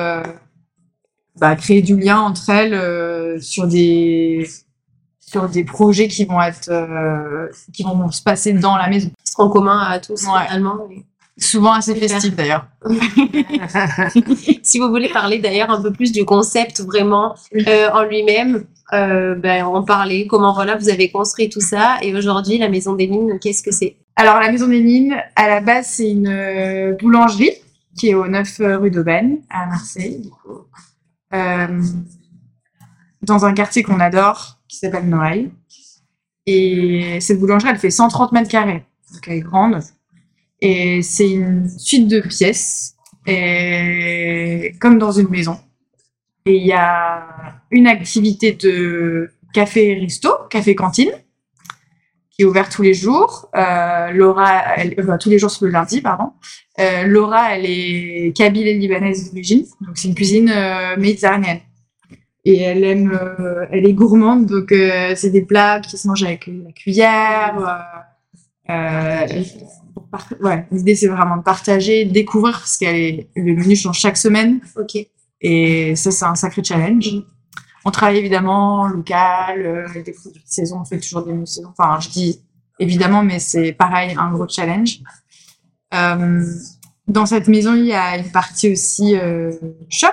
bah, 1.39 1.55
créer 1.55 1.81
du 1.81 1.97
lien 1.97 2.19
entre 2.19 2.49
elles 2.49 3.41
sur 3.41 3.67
des 3.67 4.47
sur 5.19 5.47
des 5.47 5.63
projets 5.63 6.07
qui 6.07 6.25
vont 6.25 6.41
être 6.41 6.69
qui 7.71 7.83
vont 7.83 8.11
se 8.11 8.21
passer 8.21 8.51
dans 8.53 8.75
la 8.75 8.89
maison. 8.89 9.09
Qui 9.23 9.31
seront 9.31 9.49
communs 9.49 9.79
à 9.79 9.99
tous, 9.99 10.25
Ouais. 10.25 10.45
finalement. 10.47 10.77
Et- 10.91 11.05
Souvent 11.39 11.73
assez 11.73 11.95
festif 11.95 12.35
d'ailleurs. 12.35 12.67
si 14.63 14.79
vous 14.79 14.89
voulez 14.89 15.09
parler 15.09 15.39
d'ailleurs 15.39 15.69
un 15.69 15.81
peu 15.81 15.91
plus 15.91 16.11
du 16.11 16.25
concept 16.25 16.81
vraiment 16.81 17.35
euh, 17.55 17.89
en 17.91 18.03
lui-même, 18.03 18.65
euh, 18.91 19.35
ben, 19.35 19.65
en 19.65 19.83
parler, 19.83 20.25
comment 20.27 20.53
voilà, 20.53 20.75
vous 20.75 20.89
avez 20.89 21.11
construit 21.11 21.49
tout 21.49 21.61
ça. 21.61 21.97
Et 22.01 22.15
aujourd'hui, 22.15 22.57
la 22.57 22.69
Maison 22.69 22.93
des 22.93 23.07
Mines, 23.07 23.39
qu'est-ce 23.39 23.61
que 23.61 23.71
c'est? 23.71 23.97
Alors, 24.15 24.39
la 24.39 24.51
Maison 24.51 24.67
des 24.67 24.81
Mines, 24.81 25.15
à 25.35 25.47
la 25.47 25.61
base, 25.61 25.87
c'est 25.87 26.09
une 26.09 26.27
euh, 26.27 26.95
boulangerie 26.99 27.53
qui 27.97 28.09
est 28.09 28.15
au 28.15 28.27
9 28.27 28.61
rue 28.79 28.91
d'Aubaine, 28.91 29.39
à 29.49 29.65
Marseille, 29.67 30.21
du 30.21 30.29
coup. 30.29 30.65
Euh, 31.33 31.81
dans 33.21 33.45
un 33.45 33.53
quartier 33.53 33.83
qu'on 33.83 33.99
adore, 33.99 34.59
qui 34.67 34.77
s'appelle 34.77 35.07
Noailles. 35.07 35.51
Et 36.45 37.19
cette 37.21 37.39
boulangerie, 37.39 37.69
elle 37.71 37.77
fait 37.77 37.91
130 37.91 38.31
mètres 38.31 38.49
carrés. 38.49 38.85
Donc, 39.13 39.27
elle 39.27 39.33
est 39.33 39.41
grande. 39.41 39.79
Et 40.61 41.01
c'est 41.01 41.29
une 41.29 41.69
suite 41.69 42.07
de 42.07 42.19
pièces, 42.21 42.95
comme 44.79 44.97
dans 44.99 45.11
une 45.11 45.29
maison. 45.29 45.57
Et 46.45 46.55
il 46.55 46.67
y 46.67 46.73
a 46.73 47.59
une 47.71 47.87
activité 47.87 48.53
de 48.53 49.29
café-resto, 49.53 50.29
café-cantine, 50.49 51.11
qui 52.31 52.43
est 52.43 52.45
ouvert 52.45 52.69
tous 52.69 52.81
les 52.81 52.93
jours. 52.93 53.49
Euh, 53.55 54.11
Laura, 54.11 54.75
elle, 54.77 54.95
enfin, 54.99 55.17
tous 55.17 55.29
les 55.29 55.39
jours 55.39 55.51
c'est 55.51 55.65
le 55.65 55.71
lundi, 55.71 56.01
pardon. 56.01 56.31
Euh, 56.79 57.03
Laura, 57.03 57.55
elle 57.55 57.65
est 57.65 58.35
kabyle 58.35 58.67
et 58.67 58.73
libanaise 58.73 59.29
d'origine, 59.29 59.65
donc 59.81 59.97
c'est 59.97 60.07
une 60.07 60.15
cuisine 60.15 60.49
euh, 60.49 60.95
méditerranéenne. 60.97 61.59
Et 62.45 62.61
elle 62.61 62.83
aime, 62.83 63.11
euh, 63.11 63.65
elle 63.71 63.85
est 63.85 63.93
gourmande, 63.93 64.45
donc 64.45 64.71
euh, 64.71 65.13
c'est 65.15 65.29
des 65.29 65.41
plats 65.41 65.81
qui 65.81 65.97
se 65.97 66.07
mangent 66.07 66.23
avec 66.23 66.47
la 66.47 66.71
cuillère. 66.71 67.57
Euh, 68.69 68.73
euh, 68.73 69.43
ouais, 70.41 70.67
l'idée 70.71 70.95
c'est 70.95 71.07
vraiment 71.07 71.37
de 71.37 71.43
partager, 71.43 72.05
découvrir 72.05 72.59
parce 72.59 72.77
qu'elle 72.77 72.95
est, 72.95 73.29
le 73.35 73.55
menu 73.55 73.75
change 73.75 73.99
chaque 73.99 74.17
semaine. 74.17 74.59
Ok. 74.75 74.97
Et 75.41 75.95
ça, 75.95 76.11
c'est 76.11 76.25
un 76.25 76.35
sacré 76.35 76.63
challenge. 76.63 77.09
On 77.85 77.91
travaille 77.91 78.17
évidemment 78.17 78.87
local, 78.87 79.65
euh, 79.65 80.03
des 80.03 80.11
produits 80.11 80.41
de 80.41 80.47
saison, 80.47 80.81
on 80.81 80.85
fait 80.85 80.99
toujours 80.99 81.23
des 81.23 81.31
menus 81.31 81.49
de 81.49 81.55
saison. 81.55 81.73
Enfin, 81.77 81.99
je 82.01 82.09
dis 82.09 82.41
évidemment, 82.77 83.23
mais 83.23 83.39
c'est 83.39 83.71
pareil, 83.71 84.15
un 84.17 84.31
gros 84.31 84.47
challenge. 84.47 84.99
Euh, 85.93 86.43
dans 87.07 87.25
cette 87.25 87.47
maison, 87.47 87.73
il 87.73 87.85
y 87.85 87.93
a 87.93 88.17
une 88.17 88.31
partie 88.31 88.71
aussi 88.71 89.15
euh, 89.17 89.51
shop, 89.89 90.07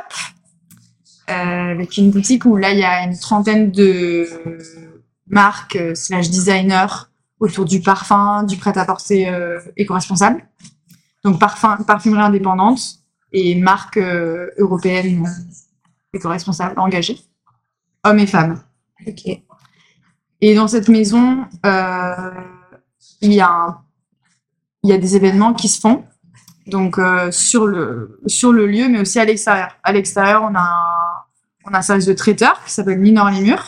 euh, 1.29 1.33
avec 1.73 1.97
une 1.97 2.11
boutique 2.11 2.45
où 2.45 2.57
là, 2.57 2.73
il 2.73 2.79
y 2.79 2.85
a 2.85 3.05
une 3.05 3.19
trentaine 3.19 3.71
de 3.71 4.29
marques 5.27 5.77
euh, 5.77 5.95
slash 5.95 6.31
designers 6.31 7.06
autour 7.41 7.65
du 7.65 7.81
parfum, 7.81 8.43
du 8.45 8.57
prêt-à-porter 8.57 9.29
euh, 9.29 9.61
éco-responsable. 9.77 10.47
Donc, 11.25 11.39
parfum, 11.41 11.77
parfumerie 11.87 12.23
indépendante 12.23 12.81
et 13.33 13.55
marques 13.61 13.97
euh, 13.99 14.49
européennes 14.59 15.27
euh, 15.27 16.17
éco-responsables 16.17 16.79
engagées, 16.79 17.21
hommes 18.05 18.19
et 18.21 18.27
femmes. 18.27 18.61
Ok. 19.07 19.27
Et 20.41 20.55
dans 20.55 20.69
cette 20.69 20.89
maison, 20.89 21.45
euh, 21.65 22.31
il 23.21 23.33
y 23.33 23.41
a 23.41 23.51
un- 23.51 23.79
il 24.83 24.91
y 24.91 24.93
a 24.93 24.99
des 24.99 25.17
événements 25.17 25.53
qui 25.55 25.69
se 25.69 25.81
font. 25.81 26.05
donc 26.69 26.99
sur 27.31 27.67
le 27.67 28.21
sur 28.27 28.53
le 28.53 28.67
lieu, 28.67 28.89
mais 28.89 29.01
aussi 29.01 29.19
à 29.21 29.25
l'extérieur. 29.25 29.71
À 29.85 29.93
l'extérieur, 29.93 30.43
on 30.43 30.53
a 30.55 30.61
un, 30.61 31.25
on 31.65 31.73
a 31.75 31.79
un 31.79 31.83
service 31.83 32.07
de 32.07 32.13
traiteur 32.13 32.61
qui 32.65 32.73
s'appelle 32.73 32.99
Minor 32.99 33.31
Limur, 33.31 33.63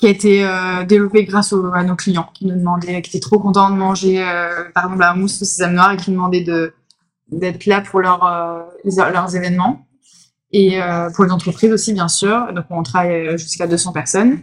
qui 0.00 0.06
a 0.06 0.10
été 0.10 0.44
euh, 0.44 0.84
développé 0.84 1.24
grâce 1.24 1.52
aux- 1.52 1.72
à 1.74 1.84
nos 1.84 1.94
clients 1.94 2.28
qui 2.34 2.46
nous 2.46 2.56
demandaient, 2.56 3.02
qui 3.02 3.10
étaient 3.10 3.20
trop 3.20 3.38
contents 3.38 3.70
de 3.70 3.76
manger 3.76 4.22
euh, 4.26 4.64
par 4.74 4.84
exemple 4.84 5.00
la 5.00 5.14
mousse 5.14 5.42
au 5.42 5.44
sésame 5.44 5.74
noir 5.74 5.92
et 5.92 5.96
qui 5.98 6.10
nous 6.10 6.16
demandaient 6.16 6.42
de 6.44 6.72
d'être 7.30 7.66
là 7.66 7.80
pour 7.80 8.00
leur, 8.00 8.24
euh, 8.26 8.62
leurs 9.12 9.36
événements 9.36 9.86
et 10.52 10.82
euh, 10.82 11.10
pour 11.10 11.24
les 11.24 11.30
entreprises 11.30 11.70
aussi 11.70 11.92
bien 11.92 12.08
sûr. 12.08 12.52
Donc 12.54 12.64
on 12.70 12.82
travaille 12.82 13.28
euh, 13.28 13.36
jusqu'à 13.36 13.66
200 13.68 13.92
personnes. 13.92 14.40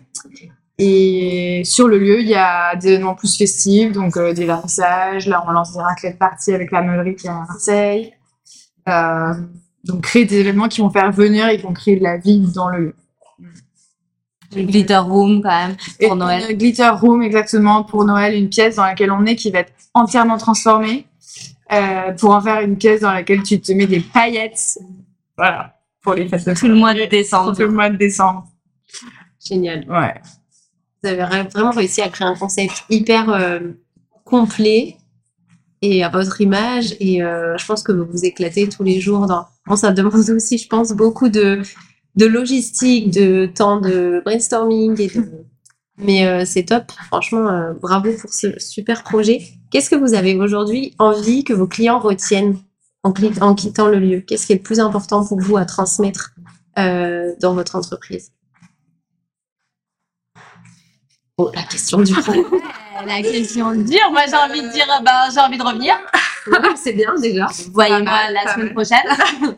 Et 0.80 1.64
sur 1.66 1.88
le 1.88 1.98
lieu, 1.98 2.22
il 2.22 2.28
y 2.28 2.36
a 2.36 2.76
des 2.76 2.90
événements 2.90 3.16
plus 3.16 3.36
festifs, 3.36 3.92
donc 3.94 4.16
euh, 4.16 4.32
des 4.34 4.46
vernissages. 4.46 5.28
Là, 5.28 5.44
on 5.48 5.52
lance 5.52 5.74
des 5.74 5.82
raclettes 5.82 6.20
parties 6.20 6.54
avec 6.54 6.72
la 6.72 6.84
meulerie 6.84 7.16
qui 7.16 7.26
est 7.26 7.32
à 7.32 7.34
Marseille. 7.34 8.14
Donc 9.84 10.02
créer 10.04 10.26
des 10.26 10.38
événements 10.38 10.68
qui 10.68 10.82
vont 10.82 10.90
faire 10.92 11.12
venir 11.12 11.48
et 11.50 11.58
qui 11.58 11.64
vont 11.64 11.74
créer 11.74 11.98
de 11.98 12.04
la 12.04 12.18
vie 12.18 12.40
dans 12.54 12.70
le 12.70 12.78
lieu. 12.80 12.96
Glitter 14.56 14.98
Room 14.98 15.42
quand 15.42 15.50
même. 15.50 15.76
Pour 16.00 16.14
Et 16.14 16.16
Noël. 16.16 16.46
une 16.50 16.58
glitter 16.58 16.90
room, 16.90 17.22
exactement, 17.22 17.84
pour 17.84 18.06
Noël, 18.06 18.36
une 18.36 18.50
pièce 18.50 18.76
dans 18.76 18.86
laquelle 18.86 19.12
on 19.12 19.26
est 19.26 19.36
qui 19.36 19.52
va 19.52 19.60
être 19.60 19.74
entièrement 19.94 20.38
transformée 20.38 21.06
euh, 21.72 22.12
pour 22.14 22.32
en 22.32 22.42
faire 22.42 22.62
une 22.62 22.78
pièce 22.78 23.02
dans 23.02 23.12
laquelle 23.12 23.44
tu 23.44 23.60
te 23.60 23.72
mets 23.74 23.88
des 23.88 24.00
paillettes. 24.00 24.80
Voilà, 25.38 25.76
pour 26.02 26.14
les 26.14 26.28
fêtes 26.28 26.56
Tout 26.58 26.68
le 26.68 26.76
mois 26.76 26.94
de 26.94 27.06
décembre. 27.06 27.56
Tout 27.56 27.64
le 27.64 27.72
mois 27.72 27.90
de 27.90 27.98
décembre. 27.98 28.48
Génial. 29.46 29.86
Ouais. 29.90 30.14
Vous 31.04 31.10
avez 31.10 31.46
vraiment 31.54 31.72
réussi 31.72 32.02
à 32.02 32.10
créer 32.10 32.28
un 32.28 32.36
concept 32.36 32.86
hyper 32.90 33.30
euh, 33.30 33.60
complet 34.24 34.98
et 35.82 36.04
à 36.04 36.10
votre 36.10 36.42
image. 36.42 36.96
Et 37.00 37.22
euh, 37.22 37.56
je 37.58 37.66
pense 37.66 37.84
que 37.84 37.92
vous 37.92 38.06
vous 38.06 38.26
éclatez 38.26 38.68
tous 38.68 38.84
les 38.84 39.00
jours. 39.00 39.28
Dans... 39.28 39.46
Bon, 39.68 39.76
ça 39.76 39.92
demande 39.92 40.30
aussi, 40.30 40.58
je 40.58 40.68
pense, 40.68 40.94
beaucoup 40.94 41.30
de, 41.30 41.62
de 42.18 42.26
logistique, 42.26 43.12
de 43.12 43.46
temps 43.46 43.80
de 43.80 44.22
brainstorming. 44.26 45.00
Et 45.00 45.08
de... 45.08 45.24
Mais 45.98 46.28
euh, 46.28 46.44
c'est 46.46 46.64
top. 46.66 46.92
Franchement, 47.08 47.48
euh, 47.48 47.74
bravo 47.74 48.12
pour 48.20 48.34
ce 48.34 48.60
super 48.60 49.04
projet. 49.04 49.42
Qu'est-ce 49.72 49.90
que 49.90 49.96
vous 49.96 50.14
avez 50.14 50.36
aujourd'hui 50.36 50.94
envie 51.00 51.44
que 51.44 51.54
vos 51.54 51.68
clients 51.68 52.00
retiennent 52.00 52.58
en, 53.04 53.12
cli- 53.12 53.42
en 53.42 53.56
quittant 53.56 53.88
le 53.88 54.00
lieu? 54.00 54.22
Qu'est-ce 54.22 54.48
qui 54.48 54.54
est 54.54 54.58
le 54.58 54.62
plus 54.62 54.80
important 54.80 55.26
pour 55.26 55.40
vous 55.40 55.58
à 55.58 55.66
transmettre 55.66 56.32
euh, 56.78 57.34
dans 57.40 57.54
votre 57.54 57.76
entreprise? 57.76 58.32
Oh, 61.38 61.52
la 61.54 61.64
question 61.64 62.00
du 62.02 62.14
coup. 62.16 62.46
La 63.06 63.22
question 63.22 63.76
dure. 63.76 64.10
Moi, 64.12 64.22
j'ai 64.28 64.36
envie 64.36 64.60
de 64.68 64.72
dire, 64.72 64.88
bah, 65.06 65.30
j'ai 65.32 65.40
envie 65.40 65.60
de 65.60 65.64
revenir. 65.64 65.94
c'est 66.76 66.94
bien 66.94 67.14
déjà. 67.22 67.46
Voyez-moi 67.72 68.32
la 68.32 68.54
semaine 68.54 68.74
prochaine. 68.74 68.98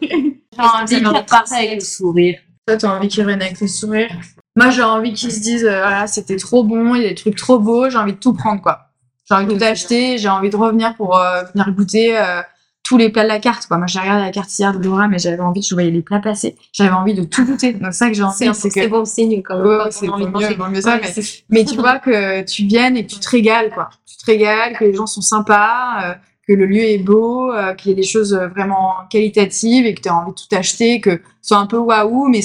j'ai 0.90 0.96
envie 0.98 1.06
repartent 1.06 1.54
avec 1.54 1.76
le 1.76 1.80
sourire. 1.80 2.38
Toi, 2.70 2.78
t'as 2.78 2.96
envie 2.98 3.08
qu'ils 3.08 3.24
reviennent 3.24 3.42
avec 3.42 3.60
le 3.60 3.68
sourire. 3.68 4.10
Moi, 4.56 4.70
j'ai 4.70 4.84
envie 4.84 5.14
qu'ils 5.14 5.32
se 5.32 5.40
disent, 5.40 5.66
euh, 5.66 5.80
voilà, 5.82 6.06
c'était 6.08 6.36
trop 6.36 6.64
bon, 6.64 6.94
il 6.96 7.02
y 7.02 7.06
a 7.06 7.10
des 7.10 7.16
trucs 7.16 7.36
trop 7.36 7.58
beaux, 7.60 7.90
j'ai 7.90 7.98
envie 7.98 8.14
de 8.14 8.18
tout 8.20 8.34
prendre, 8.34 8.62
quoi. 8.62 8.90
J'ai 9.28 9.36
envie 9.36 9.46
de 9.48 9.58
tout 9.58 9.64
acheter, 9.64 10.18
j'ai 10.18 10.30
envie 10.30 10.50
de 10.50 10.56
revenir 10.56 10.96
pour 10.96 11.18
euh, 11.18 11.44
venir 11.54 11.72
goûter 11.72 12.18
euh, 12.20 12.42
tous 12.84 12.98
les 12.98 13.10
plats 13.10 13.24
de 13.24 13.28
la 13.28 13.40
carte, 13.40 13.68
quoi. 13.68 13.78
Moi, 13.78 13.88
j'ai 13.88 14.00
regardé 14.00 14.22
la 14.24 14.32
carte 14.32 14.58
hier 14.60 14.74
de 14.74 14.78
Dora, 14.80 15.08
mais 15.08 15.18
j'avais 15.18 15.40
envie, 15.40 15.62
je 15.62 15.74
voyais 15.74 15.92
les 15.92 16.02
plats 16.02 16.20
passer, 16.20 16.56
j'avais 16.74 16.92
envie 16.92 17.14
de 17.14 17.24
tout 17.24 17.46
goûter. 17.46 17.74
Donc, 17.74 17.94
ça 17.94 18.08
que 18.10 18.14
j'ai 18.16 18.24
C'est 18.36 18.50
envie, 18.50 18.60
c'est 18.60 18.70
que... 18.70 18.82
c'est 18.82 18.88
bon 18.88 19.06
signe 19.06 19.42
quand 19.42 19.58
même. 19.58 19.66
Ouais, 19.68 19.92
c'est 19.92 20.08
vaut 20.08 20.18
mieux, 20.18 20.28
manger. 20.28 20.54
vaut 20.56 20.68
mieux 20.68 20.82
ça, 20.82 20.96
Ouais, 20.98 21.02
mais- 21.16 21.24
Mais 21.50 21.66
tu 21.66 21.76
vois 21.76 21.98
que 22.00 22.42
tu 22.44 22.66
viennes 22.66 22.98
et 22.98 23.06
que 23.06 23.12
tu 23.12 23.20
te 23.20 23.30
régales, 23.30 23.70
quoi. 23.72 23.90
Tu 24.06 24.18
te 24.18 24.26
régales, 24.26 24.78
que 24.78 24.84
les 24.84 24.94
gens 24.94 25.08
sont 25.08 25.22
sympas, 25.22 26.18
que 26.50 26.54
le 26.56 26.66
lieu 26.66 26.82
est 26.82 26.98
beau, 26.98 27.52
euh, 27.54 27.76
qu'il 27.76 27.92
y 27.92 27.94
a 27.94 27.96
des 27.96 28.02
choses 28.04 28.34
euh, 28.34 28.48
vraiment 28.48 28.96
qualitatives 29.12 29.86
et 29.86 29.94
que 29.94 30.02
tu 30.02 30.10
as 30.10 30.16
envie 30.16 30.32
de 30.32 30.36
tout 30.36 30.56
acheter, 30.56 31.00
que 31.00 31.12
ce 31.42 31.50
soit 31.50 31.58
un 31.60 31.68
peu 31.68 31.78
waouh, 31.78 32.28
mais, 32.28 32.40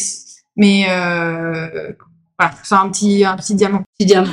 mais 0.57 0.85
euh, 0.91 1.91
voilà, 2.39 2.55
c'est 2.63 2.75
un 2.75 2.91
petit, 2.91 3.25
un 3.25 3.35
petit 3.37 3.55
diamant. 3.55 3.83
Petit 3.99 4.07
diamant. 4.07 4.31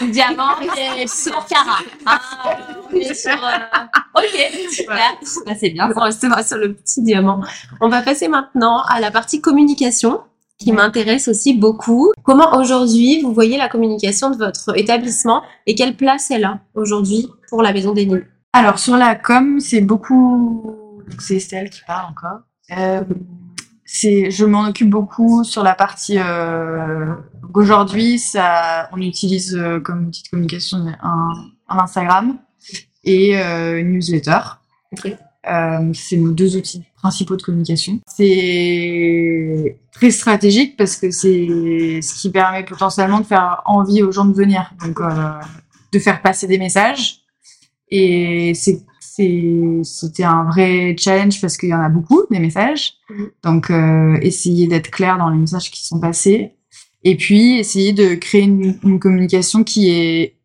diamant 0.12 0.50
et 0.76 1.06
sur 1.08 1.44
Cara. 1.46 1.78
Ah, 2.06 2.20
on 2.92 2.96
est 2.96 3.12
sur. 3.12 3.32
euh, 3.32 3.58
Ok, 4.14 4.70
super. 4.70 5.00
C'est 5.58 5.70
bien. 5.70 5.90
On 5.96 6.00
restera 6.00 6.44
sur 6.44 6.58
le 6.58 6.74
petit 6.74 7.02
diamant. 7.02 7.40
On 7.80 7.88
va 7.88 8.02
passer 8.02 8.28
maintenant 8.28 8.82
à 8.88 9.00
la 9.00 9.10
partie 9.10 9.40
communication 9.40 10.20
qui 10.58 10.72
m'intéresse 10.72 11.28
aussi 11.28 11.54
beaucoup. 11.54 12.12
Comment 12.22 12.56
aujourd'hui 12.58 13.22
vous 13.22 13.32
voyez 13.32 13.56
la 13.56 13.68
communication 13.68 14.30
de 14.30 14.36
votre 14.36 14.76
établissement 14.76 15.42
et 15.66 15.74
quelle 15.74 15.96
place 15.96 16.30
elle 16.30 16.44
a 16.44 16.60
aujourd'hui 16.74 17.28
pour 17.48 17.62
la 17.62 17.72
maison 17.72 17.92
des 17.92 18.06
Nils 18.06 18.26
Alors, 18.52 18.78
sur 18.78 18.96
la 18.96 19.14
com, 19.14 19.60
c'est 19.60 19.80
beaucoup. 19.80 20.74
C'est 21.18 21.36
Estelle 21.36 21.70
qui 21.70 21.80
parle 21.86 22.10
encore. 22.10 22.40
Euh, 22.76 23.02
c'est, 23.84 24.30
je 24.30 24.44
m'en 24.44 24.68
occupe 24.68 24.90
beaucoup 24.90 25.44
sur 25.44 25.62
la 25.62 25.74
partie. 25.74 26.18
Euh, 26.18 27.14
aujourd'hui, 27.54 28.18
ça, 28.18 28.90
on 28.92 29.00
utilise 29.00 29.56
euh, 29.56 29.80
comme 29.80 30.08
outil 30.08 30.24
de 30.24 30.28
communication 30.28 30.78
un, 31.02 31.32
un 31.68 31.78
Instagram 31.78 32.36
et 33.04 33.36
une 33.36 33.92
newsletter. 33.92 34.40
Euh, 35.48 35.90
c'est 35.94 36.16
nos 36.16 36.32
deux 36.32 36.56
outils 36.56 36.82
principaux 36.96 37.36
de 37.36 37.42
communication. 37.42 38.00
C'est 38.06 39.78
très 39.92 40.10
stratégique 40.10 40.76
parce 40.76 40.96
que 40.96 41.10
c'est 41.10 42.00
ce 42.02 42.20
qui 42.20 42.30
permet 42.30 42.64
potentiellement 42.64 43.20
de 43.20 43.26
faire 43.26 43.62
envie 43.64 44.02
aux 44.02 44.12
gens 44.12 44.24
de 44.24 44.34
venir, 44.34 44.72
donc 44.84 45.00
euh, 45.00 45.32
de 45.92 45.98
faire 45.98 46.20
passer 46.20 46.46
des 46.46 46.58
messages. 46.58 47.20
Et 47.90 48.52
c'était 48.54 50.24
un 50.24 50.44
vrai 50.44 50.94
challenge 50.98 51.40
parce 51.40 51.56
qu'il 51.56 51.70
y 51.70 51.74
en 51.74 51.80
a 51.80 51.88
beaucoup 51.88 52.24
des 52.30 52.38
messages. 52.38 52.94
Mhm. 53.10 53.30
Donc 53.42 53.70
euh, 53.70 54.18
essayer 54.20 54.66
d'être 54.66 54.90
clair 54.90 55.18
dans 55.18 55.30
les 55.30 55.38
messages 55.38 55.70
qui 55.70 55.86
sont 55.86 56.00
passés. 56.00 56.52
Et 57.04 57.16
puis 57.16 57.58
essayer 57.58 57.92
de 57.92 58.14
créer 58.14 58.42
une, 58.42 58.78
une 58.82 58.98
communication 58.98 59.64
qui 59.64 59.90
est 59.90 60.36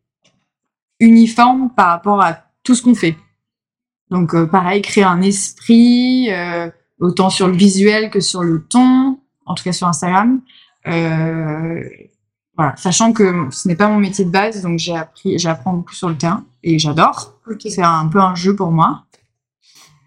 uniforme 1.00 1.70
par 1.76 1.88
rapport 1.88 2.22
à 2.22 2.44
tout 2.62 2.74
ce 2.74 2.82
qu'on 2.82 2.94
fait. 2.94 3.16
Donc 4.10 4.34
euh, 4.34 4.46
pareil, 4.46 4.82
créer 4.82 5.04
un 5.04 5.22
esprit, 5.22 6.28
euh, 6.30 6.70
autant 7.00 7.30
sur 7.30 7.48
le 7.48 7.54
visuel 7.54 8.10
que 8.10 8.20
sur 8.20 8.42
le 8.42 8.62
ton, 8.62 9.18
en 9.46 9.54
tout 9.54 9.64
cas 9.64 9.72
sur 9.72 9.86
Instagram. 9.86 10.40
Euh, 10.86 11.82
voilà, 12.56 12.76
sachant 12.76 13.12
que 13.12 13.48
ce 13.50 13.66
n'est 13.66 13.74
pas 13.76 13.88
mon 13.88 13.98
métier 13.98 14.24
de 14.24 14.30
base, 14.30 14.62
donc 14.62 14.78
j'ai 14.78 14.96
appris, 14.96 15.38
j'apprends 15.38 15.72
beaucoup 15.72 15.94
sur 15.94 16.08
le 16.08 16.16
terrain 16.16 16.44
et 16.62 16.78
j'adore. 16.78 17.40
C'est 17.58 17.82
un 17.82 18.06
peu 18.06 18.20
un 18.20 18.34
jeu 18.34 18.54
pour 18.54 18.70
moi. 18.70 19.04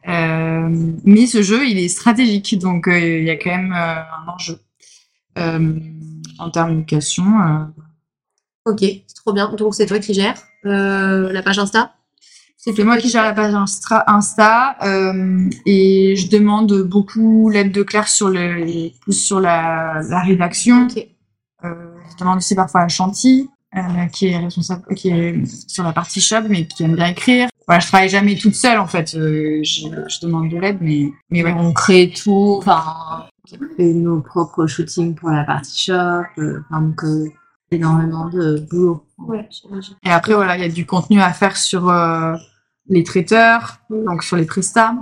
Mais 0.05 1.27
ce 1.27 1.41
jeu, 1.41 1.67
il 1.67 1.77
est 1.77 1.89
stratégique, 1.89 2.57
donc 2.57 2.87
il 2.87 3.23
y 3.23 3.29
a 3.29 3.35
quand 3.35 3.49
même 3.49 3.73
un 3.73 4.31
enjeu 4.33 4.59
en 5.35 6.49
termes 6.49 6.69
d'éducation. 6.69 7.25
Ok, 8.65 8.79
c'est 8.81 9.15
trop 9.15 9.33
bien. 9.33 9.49
Donc 9.53 9.75
c'est 9.75 9.85
toi 9.85 9.99
qui 9.99 10.13
gères 10.13 10.41
euh, 10.65 11.31
la 11.31 11.41
page 11.41 11.57
Insta? 11.59 11.93
C'est 12.75 12.83
moi 12.83 12.97
qui 12.97 13.09
gère 13.09 13.23
la 13.23 13.33
page 13.33 13.53
Insta, 13.53 14.03
Insta 14.07 14.75
euh, 14.83 15.49
et 15.65 16.15
je 16.17 16.29
demande 16.29 16.81
beaucoup 16.83 17.49
l'aide 17.49 17.71
de 17.71 17.81
Claire 17.81 18.07
sur 18.09 18.29
le 18.29 18.89
sur 19.09 19.39
la, 19.39 20.01
la 20.09 20.19
rédaction. 20.21 20.85
Ok. 20.85 21.07
Euh, 21.63 21.73
je 22.11 22.17
demande 22.17 22.37
aussi 22.37 22.55
parfois 22.55 22.81
à 22.81 22.87
Chanty, 22.87 23.49
euh, 23.75 24.05
qui 24.11 24.27
est 24.27 24.37
responsable, 24.37 24.83
qui 24.95 25.09
est 25.09 25.45
sur 25.67 25.83
la 25.83 25.93
partie 25.93 26.19
shop, 26.19 26.43
mais 26.49 26.67
qui 26.67 26.83
aime 26.83 26.95
bien 26.95 27.07
écrire. 27.07 27.47
Voilà, 27.67 27.79
je 27.79 27.87
travaille 27.87 28.09
jamais 28.09 28.35
toute 28.35 28.55
seule 28.55 28.79
en 28.79 28.87
fait. 28.87 29.11
Je, 29.13 29.61
je 29.63 30.25
demande 30.25 30.49
de 30.49 30.57
l'aide, 30.57 30.79
mais 30.81 31.11
mais 31.29 31.43
ouais. 31.43 31.55
On 31.57 31.71
crée 31.71 32.11
tout, 32.11 32.57
enfin, 32.59 32.83
on 33.53 33.75
fait 33.77 33.93
nos 33.93 34.19
propres 34.21 34.67
shootings 34.67 35.15
pour 35.15 35.29
la 35.29 35.45
partie 35.45 35.85
shop, 35.85 36.23
donc 36.69 37.01
énormément 37.71 38.29
de 38.29 38.65
boulot. 38.69 39.05
Ouais. 39.17 39.47
Et 40.03 40.09
après, 40.09 40.33
voilà, 40.33 40.57
il 40.57 40.61
y 40.61 40.65
a 40.65 40.69
du 40.69 40.85
contenu 40.85 41.21
à 41.21 41.31
faire 41.33 41.57
sur 41.57 41.91
les 42.89 43.03
traiteurs, 43.03 43.79
donc 43.89 44.23
sur 44.23 44.35
les 44.37 44.45
prestats. 44.45 44.93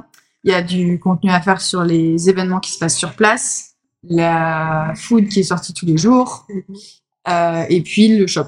Il 0.44 0.52
y 0.52 0.54
a 0.54 0.62
du 0.62 1.00
contenu 1.00 1.32
à 1.32 1.42
faire 1.42 1.60
sur 1.62 1.84
les 1.84 2.30
événements 2.30 2.60
qui 2.60 2.72
se 2.72 2.78
passent 2.80 2.98
sur 2.98 3.14
place, 3.14 3.72
la 4.04 4.94
food 4.96 5.28
qui 5.28 5.40
est 5.40 5.44
sortie 5.44 5.74
tous 5.74 5.86
les 5.86 5.98
jours, 5.98 6.46
euh, 7.28 7.64
et 7.70 7.82
puis 7.82 8.18
le 8.18 8.28
shop. 8.28 8.42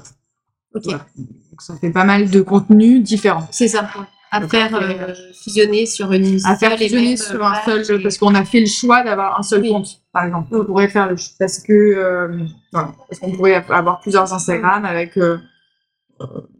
Ok, 0.74 0.82
Voilà. 0.84 1.06
Donc 1.16 1.62
ça 1.62 1.74
fait 1.80 1.90
pas 1.90 2.04
mal 2.04 2.30
de 2.30 2.40
contenus 2.40 3.02
différents. 3.02 3.48
c'est 3.50 3.68
ça. 3.68 3.88
À 4.30 4.40
Donc, 4.40 4.50
faire 4.50 4.74
euh, 4.74 5.14
fusionner 5.42 5.86
sur 5.86 6.12
une 6.12 6.38
À 6.44 6.54
faire 6.54 6.76
fusionner 6.76 7.16
sur 7.16 7.42
un 7.44 7.54
page 7.64 7.84
seul, 7.84 7.98
et- 7.98 8.02
parce 8.02 8.18
qu'on 8.18 8.34
a 8.34 8.44
fait 8.44 8.60
le 8.60 8.66
choix 8.66 9.02
d'avoir 9.02 9.40
un 9.40 9.42
seul 9.42 9.62
Oui. 9.62 9.70
compte, 9.70 9.88
par 10.12 10.26
exemple. 10.26 10.54
On 10.54 10.64
pourrait 10.66 10.88
faire 10.88 11.08
le, 11.08 11.16
parce 11.38 11.58
que, 11.60 11.72
euh, 11.72 12.44
voilà, 12.70 12.92
parce 13.08 13.18
qu'on 13.20 13.32
pourrait 13.32 13.54
avoir 13.54 14.00
plusieurs 14.00 14.30
Instagram 14.32 14.84
avec 14.84 15.16
euh, 15.16 15.22
euh, 15.22 15.38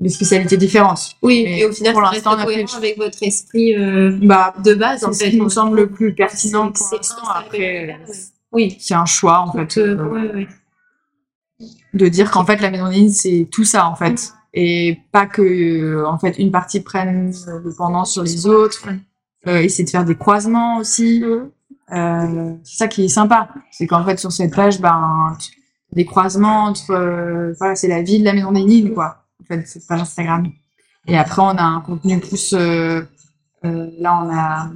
des 0.00 0.08
spécialités 0.08 0.56
différentes. 0.56 1.16
Oui, 1.22 1.42
Mais 1.44 1.60
et 1.60 1.64
au 1.66 1.72
final, 1.72 1.92
pour 1.92 2.02
l'instant, 2.02 2.36
fait 2.38 2.64
avec 2.76 2.96
votre 2.98 3.22
esprit 3.22 3.74
euh, 3.76 4.16
Bah, 4.22 4.54
de 4.64 4.74
base. 4.74 5.04
En 5.04 5.12
c'est 5.12 5.18
ce 5.18 5.24
fait, 5.24 5.30
qui 5.32 5.40
nous 5.40 5.50
semble 5.50 5.76
le 5.76 5.88
plus 5.88 6.14
pertinent 6.14 6.70
pour 6.72 6.86
l'instant. 6.92 7.16
Après, 7.34 7.98
c'est- 8.10 8.32
Oui. 8.52 8.76
c'est 8.80 8.94
un 8.94 9.04
choix, 9.06 9.40
en 9.40 9.52
fait, 9.52 9.76
euh, 9.78 9.96
euh, 9.98 10.08
ouais, 10.08 10.32
ouais. 10.34 10.48
de 11.94 12.08
dire 12.08 12.30
qu'en 12.30 12.44
fait, 12.44 12.60
la 12.60 12.70
maison 12.70 12.86
ligne, 12.86 13.08
c'est 13.10 13.48
tout 13.50 13.64
ça, 13.64 13.86
en 13.88 13.94
fait. 13.96 14.32
et 14.54 14.98
pas 15.12 15.26
que 15.26 15.42
euh, 15.42 16.08
en 16.08 16.18
fait 16.18 16.38
une 16.38 16.50
partie 16.50 16.80
prenne 16.80 17.32
le 17.62 17.74
pendant 17.76 18.04
sur 18.06 18.22
les 18.22 18.46
autres. 18.46 18.88
Euh, 19.46 19.58
essayer 19.60 19.84
de 19.84 19.90
faire 19.90 20.06
des 20.06 20.14
croisements 20.16 20.78
aussi. 20.78 21.22
Euh, 21.92 22.54
c'est 22.64 22.76
ça 22.78 22.88
qui 22.88 23.04
est 23.04 23.08
sympa, 23.08 23.50
c'est 23.70 23.86
qu'en 23.86 24.02
fait 24.04 24.18
sur 24.18 24.32
cette 24.32 24.54
page, 24.56 24.80
ben 24.80 25.36
des 25.92 26.06
croisements 26.06 26.64
entre, 26.64 26.90
euh, 26.92 27.52
voilà, 27.58 27.74
c'est 27.76 27.88
la 27.88 28.00
vie 28.02 28.18
de 28.20 28.24
la 28.24 28.32
maison 28.32 28.50
des 28.52 28.90
quoi. 28.90 29.26
Fait, 29.48 29.64
page 29.88 30.00
Instagram. 30.00 30.46
Et 31.06 31.16
après, 31.16 31.42
on 31.42 31.56
a 31.56 31.62
un 31.62 31.80
contenu 31.80 32.20
plus, 32.20 32.52
euh, 32.52 33.02
euh, 33.64 33.90
là, 33.98 34.22
on 34.22 34.30
a 34.32 34.70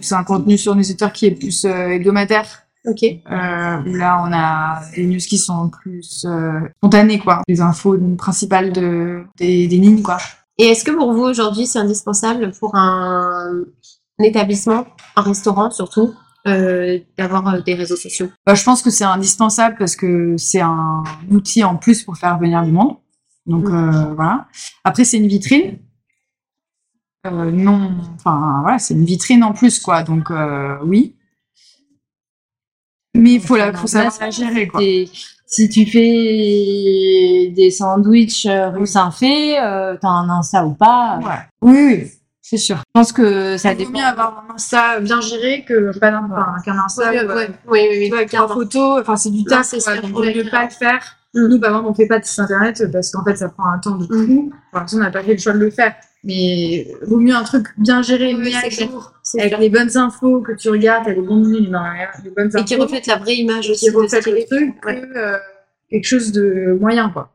c'est 0.00 0.14
un 0.14 0.24
contenu 0.24 0.56
sur 0.56 0.74
newsletter 0.74 1.08
qui 1.12 1.26
est 1.26 1.32
plus 1.32 1.64
euh, 1.66 1.90
hebdomadaire. 1.90 2.46
Ok. 2.86 3.02
Là, 3.26 4.24
on 4.26 4.32
a 4.32 4.80
des 4.96 5.06
news 5.06 5.18
qui 5.18 5.36
sont 5.36 5.68
plus 5.68 6.26
spontanées, 6.78 7.18
quoi. 7.18 7.42
Les 7.46 7.60
infos 7.60 7.98
principales 8.16 8.72
de, 8.72 9.24
des, 9.36 9.68
des 9.68 9.76
lignes, 9.76 10.00
quoi. 10.02 10.16
Et 10.56 10.64
est-ce 10.64 10.84
que 10.84 10.90
pour 10.90 11.12
vous 11.14 11.22
aujourd'hui 11.22 11.66
c'est 11.66 11.78
indispensable 11.78 12.52
pour 12.58 12.74
un, 12.74 13.64
un 14.18 14.22
établissement, 14.22 14.84
un 15.16 15.22
restaurant 15.22 15.70
surtout, 15.70 16.14
euh, 16.46 16.98
d'avoir 17.16 17.62
des 17.62 17.74
réseaux 17.74 17.96
sociaux? 17.96 18.28
Bah, 18.46 18.54
je 18.54 18.62
pense 18.62 18.82
que 18.82 18.90
c'est 18.90 19.04
indispensable 19.04 19.76
parce 19.78 19.96
que 19.96 20.36
c'est 20.36 20.60
un 20.60 21.02
outil 21.30 21.64
en 21.64 21.76
plus 21.76 22.02
pour 22.02 22.18
faire 22.18 22.38
venir 22.38 22.62
du 22.62 22.72
monde. 22.72 22.96
Donc 23.46 23.66
euh, 23.68 24.14
voilà. 24.14 24.46
Après, 24.84 25.04
c'est 25.04 25.16
une 25.18 25.28
vitrine. 25.28 25.78
Euh, 27.26 27.50
non, 27.50 27.90
enfin 28.14 28.60
voilà, 28.62 28.78
c'est 28.78 28.94
une 28.94 29.04
vitrine 29.04 29.44
en 29.44 29.52
plus, 29.52 29.78
quoi. 29.80 30.02
Donc 30.02 30.30
euh, 30.30 30.78
oui. 30.84 31.16
Mais 33.14 33.32
il 33.34 33.40
faut, 33.40 33.56
la, 33.56 33.72
faut 33.72 33.86
savoir 33.88 34.12
la 34.20 34.30
gérer, 34.30 34.68
quoi. 34.68 34.80
Si 35.46 35.68
tu 35.68 35.84
fais 35.84 37.52
des 37.54 37.70
sandwichs 37.72 38.46
rue 38.46 38.86
Saint-Fé, 38.86 39.58
euh, 39.58 39.96
t'as 40.00 40.08
un 40.08 40.28
Insta 40.30 40.64
ou 40.64 40.74
pas 40.74 41.18
Ouais. 41.18 41.40
Oui, 41.60 41.86
oui, 42.02 42.10
c'est 42.40 42.56
sûr. 42.56 42.76
Je 42.76 42.82
pense 42.94 43.10
que 43.12 43.56
ça 43.56 43.70
Ça 43.70 43.72
vaut 43.74 43.78
dépend. 43.80 43.98
mieux 43.98 44.04
avoir 44.04 44.44
un 44.48 44.54
Insta 44.54 45.00
bien 45.00 45.20
géré 45.20 45.64
que 45.64 45.98
pas 45.98 46.12
enfin, 46.22 46.54
qu'un 46.64 46.78
Insta. 46.78 47.10
Euh, 47.12 47.48
oui, 47.66 47.80
oui, 47.90 48.10
oui, 48.12 48.26
clairement. 48.26 48.54
photos, 48.54 49.00
enfin 49.00 49.16
c'est 49.16 49.30
du 49.30 49.42
taf, 49.44 49.66
c'est 49.66 49.80
sûr, 49.80 49.92
ouais, 49.92 50.00
vaut 50.08 50.22
mieux 50.22 50.48
pas 50.48 50.64
le 50.64 50.70
faire. 50.70 51.16
Mm. 51.34 51.46
Nous, 51.48 51.60
par 51.60 51.70
exemple, 51.70 51.88
on 51.90 51.94
fait 51.94 52.06
pas 52.06 52.18
de 52.18 52.24
site 52.24 52.40
internet 52.40 52.84
parce 52.92 53.10
qu'en 53.10 53.24
fait, 53.24 53.36
ça 53.36 53.48
prend 53.48 53.66
un 53.72 53.78
temps 53.78 53.96
de 53.96 54.04
Mm. 54.04 54.26
fou. 54.26 54.52
L'instant, 54.74 54.96
on 54.96 55.00
n'a 55.00 55.10
pas 55.10 55.22
fait 55.22 55.32
le 55.34 55.38
choix 55.38 55.52
de 55.52 55.58
le 55.58 55.70
faire. 55.70 55.94
Mais 56.22 56.86
vaut 57.06 57.16
mieux 57.18 57.34
un 57.34 57.44
truc 57.44 57.68
bien 57.78 58.02
géré, 58.02 58.34
Oui, 58.34 58.40
mis 58.50 58.54
à 58.54 58.68
jour, 58.68 59.12
avec 59.38 59.56
les 59.58 59.70
bonnes 59.70 59.96
infos 59.96 60.42
que 60.42 60.52
tu 60.52 60.68
regardes, 60.68 61.06
t'as 61.06 61.14
les 61.14 61.22
bons 61.22 61.42
lignes 61.42 61.70
dans 61.70 61.82
les 62.22 62.30
bonnes 62.30 62.48
infos. 62.48 62.58
Et 62.58 62.64
qui 62.64 62.76
reflète 62.76 63.06
la 63.06 63.16
vraie 63.16 63.36
image 63.36 63.70
aussi. 63.70 63.86
qui 63.86 63.90
reflète 63.90 64.26
le 64.26 64.44
truc 64.46 64.84
Ouais. 64.84 65.00
que 65.00 65.16
euh, 65.18 65.38
quelque 65.88 66.04
chose 66.04 66.30
de 66.32 66.76
moyen, 66.78 67.08
quoi. 67.08 67.32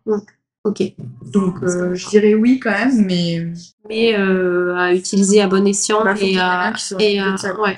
Ok. 0.66 0.84
Donc, 1.34 1.56
euh, 1.64 1.96
je 1.96 2.10
dirais 2.10 2.36
oui 2.36 2.60
quand 2.60 2.72
même, 2.72 3.06
mais 3.06 3.48
Mais 3.90 4.16
euh, 4.20 4.76
à 4.76 4.94
utiliser 4.94 5.42
à 5.42 5.48
bon 5.48 5.66
escient 5.66 6.04
Bah, 6.04 6.14
et 6.22 6.38
à. 6.38 6.72
Et 7.00 7.20
à 7.20 7.36
ouais. 7.60 7.76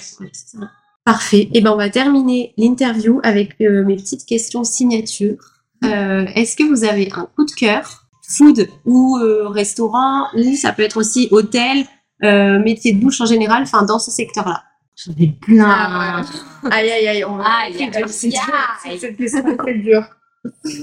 Parfait. 1.05 1.49
Et 1.53 1.61
ben 1.61 1.71
on 1.71 1.77
va 1.77 1.89
terminer 1.89 2.53
l'interview 2.57 3.21
avec 3.23 3.57
mes 3.61 3.95
petites 3.95 4.25
questions 4.25 4.65
signature. 4.65 5.37
Euh, 5.83 6.25
Est-ce 6.35 6.55
que 6.55 6.63
vous 6.63 6.83
avez 6.83 7.09
un 7.15 7.27
coup 7.35 7.45
de 7.45 7.51
cœur, 7.51 8.03
food 8.29 8.67
ou 8.85 9.17
euh, 9.17 9.47
restaurant, 9.49 10.27
ou 10.35 10.55
ça 10.55 10.71
peut 10.73 10.83
être 10.83 10.97
aussi 10.97 11.27
hôtel, 11.31 11.85
euh, 12.23 12.59
métier 12.59 12.93
de 12.93 12.99
bouche 13.01 13.21
en 13.21 13.25
général, 13.25 13.63
enfin 13.63 13.83
dans 13.83 13.99
ce 13.99 14.11
secteur-là? 14.11 14.63
J'en 14.95 15.13
ai 15.19 15.27
plein. 15.27 15.65
Ah, 15.69 16.21
Aïe, 16.71 16.89
aïe, 16.89 17.07
aïe, 17.07 17.23
on 17.25 17.35
va. 17.37 17.43
Aïe, 17.65 17.75
c'est 17.77 17.99
dur, 17.99 18.09
c'est 18.09 18.29
dur, 18.29 18.39
c'est- 18.79 19.73
dure. 19.75 20.03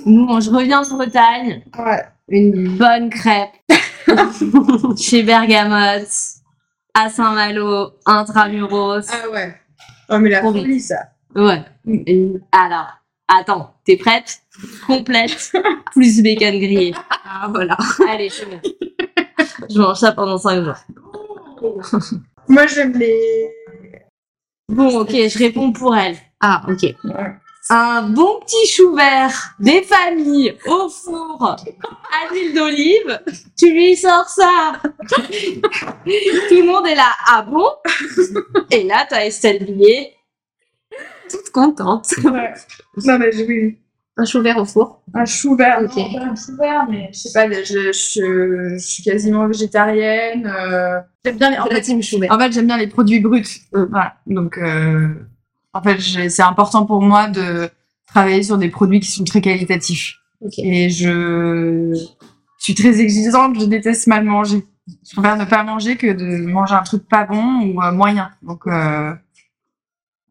Bon, 0.06 0.40
je 0.40 0.50
reviens 0.50 0.82
de 0.82 0.88
Bretagne. 0.90 1.64
Ouais. 1.78 2.04
Une 2.28 2.76
bonne 2.76 3.10
crêpe 3.10 3.50
chez 4.96 5.22
Bergamote, 5.22 6.08
à 6.94 7.08
Saint-Malo, 7.10 7.90
intramuros. 8.06 9.06
Ah 9.10 9.28
ouais. 9.30 9.54
Oh, 10.08 10.18
mais 10.18 10.30
la 10.30 10.42
folie, 10.42 10.80
ça. 10.80 10.96
Ouais. 11.34 11.62
Alors, 12.52 12.86
attends, 13.28 13.74
t'es 13.84 13.96
prête? 13.96 14.40
Complète, 14.86 15.52
plus 15.92 16.22
bacon 16.22 16.58
grillé. 16.58 16.94
Ah 17.24 17.48
voilà. 17.52 17.76
Allez, 18.08 18.30
c'est 18.30 18.46
bon. 18.46 18.60
Je 19.68 19.80
mange 19.80 19.98
ça 19.98 20.12
pendant 20.12 20.38
5 20.38 20.62
jours. 20.62 20.76
Moi, 22.48 22.66
j'aime 22.66 22.92
les. 22.92 23.50
Bon, 24.68 25.00
ok, 25.00 25.10
je 25.10 25.38
réponds 25.38 25.72
pour 25.72 25.96
elle. 25.96 26.16
Ah 26.40 26.62
ok. 26.68 26.94
Un 27.70 28.02
bon 28.10 28.40
petit 28.40 28.66
chou 28.70 28.94
vert 28.94 29.54
des 29.58 29.82
familles 29.82 30.54
au 30.66 30.88
four 30.90 31.56
à 31.56 32.30
l'huile 32.30 32.54
d'olive, 32.54 33.22
tu 33.58 33.72
lui 33.72 33.96
sors 33.96 34.28
ça. 34.28 34.74
Tout 35.08 35.22
le 36.04 36.66
monde 36.66 36.86
est 36.86 36.94
là, 36.94 37.10
ah 37.26 37.42
bon? 37.42 37.66
Et 38.70 38.84
là, 38.84 39.06
t'as 39.08 39.24
Estelle 39.24 39.64
Billet. 39.64 40.14
Toute 41.30 41.50
contente. 41.50 42.06
Ouais. 42.24 42.52
Non, 43.04 43.18
mais 43.18 43.30
oui. 43.46 43.78
Un 44.16 44.24
chou 44.24 44.40
vert 44.42 44.58
au 44.58 44.64
four. 44.64 45.02
Un 45.12 45.24
chou 45.24 45.56
vert. 45.56 45.80
Ok. 45.82 45.96
non, 45.96 46.12
pas 46.12 46.24
un 46.26 46.34
chou 46.36 46.56
vert, 46.56 46.86
mais 46.88 47.10
je 47.12 47.18
sais 47.18 47.32
pas, 47.32 47.50
je, 47.50 47.64
je, 47.92 48.74
je 48.74 48.78
suis 48.78 49.02
quasiment 49.02 49.48
végétarienne. 49.48 50.46
euh, 50.46 51.00
J'aime 51.24 51.36
bien 51.36 51.50
les. 51.50 51.58
En 51.58 51.64
fait, 51.66 52.30
en 52.30 52.38
fait, 52.38 52.52
j'aime 52.52 52.66
bien 52.66 52.76
les 52.76 52.86
produits 52.86 53.18
bruts. 53.20 53.42
Mm. 53.72 53.84
Voilà. 53.90 54.14
Donc, 54.26 54.58
euh, 54.58 55.08
en 55.72 55.82
fait, 55.82 55.98
c'est 56.28 56.42
important 56.42 56.86
pour 56.86 57.02
moi 57.02 57.28
de 57.28 57.68
travailler 58.06 58.44
sur 58.44 58.56
des 58.56 58.68
produits 58.68 59.00
qui 59.00 59.10
sont 59.10 59.24
très 59.24 59.40
qualitatifs. 59.40 60.14
Et 60.58 60.90
je 60.90 61.92
suis 62.58 62.74
très 62.74 63.00
exigeante, 63.00 63.58
je 63.58 63.64
déteste 63.66 64.06
mal 64.06 64.24
manger. 64.24 64.64
Je 64.86 65.14
préfère 65.16 65.36
ne 65.38 65.44
pas 65.46 65.64
manger 65.64 65.96
que 65.96 66.12
de 66.12 66.44
manger 66.46 66.74
un 66.74 66.82
truc 66.82 67.08
pas 67.08 67.24
bon 67.24 67.62
ou 67.62 67.82
euh, 67.82 67.90
moyen. 67.90 68.30
Donc, 68.42 68.66
euh, 68.68 69.12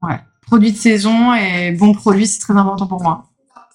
ouais. 0.03 0.19
Produits 0.53 0.71
de 0.73 0.77
saison 0.77 1.33
et 1.33 1.71
bons 1.71 1.95
produits, 1.95 2.27
c'est 2.27 2.37
très 2.39 2.53
important 2.53 2.85
pour 2.85 3.01
moi. 3.01 3.23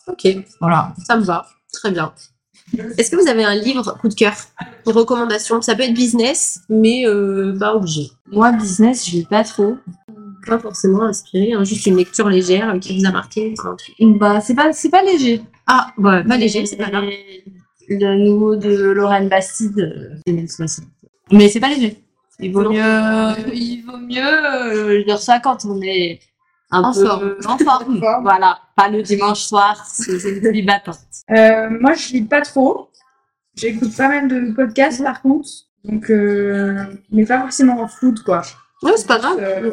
Ok. 0.06 0.28
Voilà. 0.60 0.94
Ça 1.08 1.16
me 1.16 1.24
va. 1.24 1.44
Très 1.72 1.90
bien. 1.90 2.12
Est-ce 2.96 3.10
que 3.10 3.16
vous 3.16 3.26
avez 3.26 3.42
un 3.42 3.56
livre 3.56 3.98
coup 4.00 4.06
de 4.08 4.14
cœur 4.14 4.34
Une 4.86 4.92
recommandation? 4.92 5.60
Ça 5.60 5.74
peut 5.74 5.82
être 5.82 5.92
business, 5.92 6.60
mais 6.68 7.04
euh, 7.04 7.58
pas 7.58 7.74
obligé. 7.74 8.12
Moi, 8.30 8.52
business, 8.52 9.04
je 9.06 9.10
lis 9.16 9.24
pas 9.24 9.42
trop. 9.42 9.76
Pas 10.46 10.60
forcément 10.60 11.02
inspiré, 11.02 11.52
hein, 11.52 11.64
juste 11.64 11.84
une 11.86 11.96
lecture 11.96 12.28
légère 12.28 12.72
euh, 12.72 12.78
qui 12.78 12.96
vous 12.96 13.06
a 13.06 13.10
marqué. 13.10 13.54
enfin. 13.58 13.74
Bah, 14.00 14.40
c'est 14.40 14.54
pas, 14.54 14.72
c'est 14.72 14.88
pas 14.90 15.02
léger. 15.02 15.42
Ah, 15.66 15.88
bah, 15.98 16.22
pas 16.22 16.36
léger, 16.36 16.64
c'est 16.64 16.76
pas 16.76 16.90
grave. 16.90 17.06
Le 17.88 18.24
nouveau 18.24 18.54
de 18.54 18.68
Lorraine 18.92 19.28
Bastide, 19.28 19.80
euh, 19.80 20.14
2060. 20.28 20.84
Mais 21.32 21.48
c'est 21.48 21.58
pas 21.58 21.70
léger. 21.70 22.00
Il 22.38 22.52
vaut 22.52 22.62
Non. 22.62 22.70
mieux, 22.70 23.52
il 23.52 23.82
vaut 23.82 23.96
mieux 23.98 24.22
euh, 24.22 25.02
lire 25.04 25.18
ça 25.18 25.40
quand 25.40 25.64
on 25.64 25.82
est 25.82 26.20
un 26.70 26.82
En 26.82 26.92
peu 26.92 27.06
forme. 27.06 27.34
en 27.46 27.58
forme. 27.58 28.00
Voilà, 28.22 28.58
pas 28.76 28.88
le 28.88 29.02
dimanche 29.02 29.40
soir, 29.42 29.84
c'est 29.86 30.12
une 30.30 30.40
pluie 30.40 30.62
battante. 30.62 30.98
Euh, 31.30 31.68
moi, 31.80 31.94
je 31.94 32.12
lis 32.12 32.22
pas 32.22 32.40
trop. 32.42 32.90
J'écoute 33.56 33.96
pas 33.96 34.08
mal 34.08 34.28
de 34.28 34.52
podcasts, 34.52 35.02
par 35.02 35.20
contre. 35.22 35.48
Donc, 35.84 36.10
euh, 36.10 36.84
mais 37.10 37.24
pas 37.24 37.40
forcément 37.40 37.80
en 37.80 37.88
food, 37.88 38.22
quoi. 38.22 38.42
Ouais, 38.82 38.92
c'est 38.96 39.08
pas 39.08 39.18
grave. 39.18 39.38
Euh. 39.40 39.70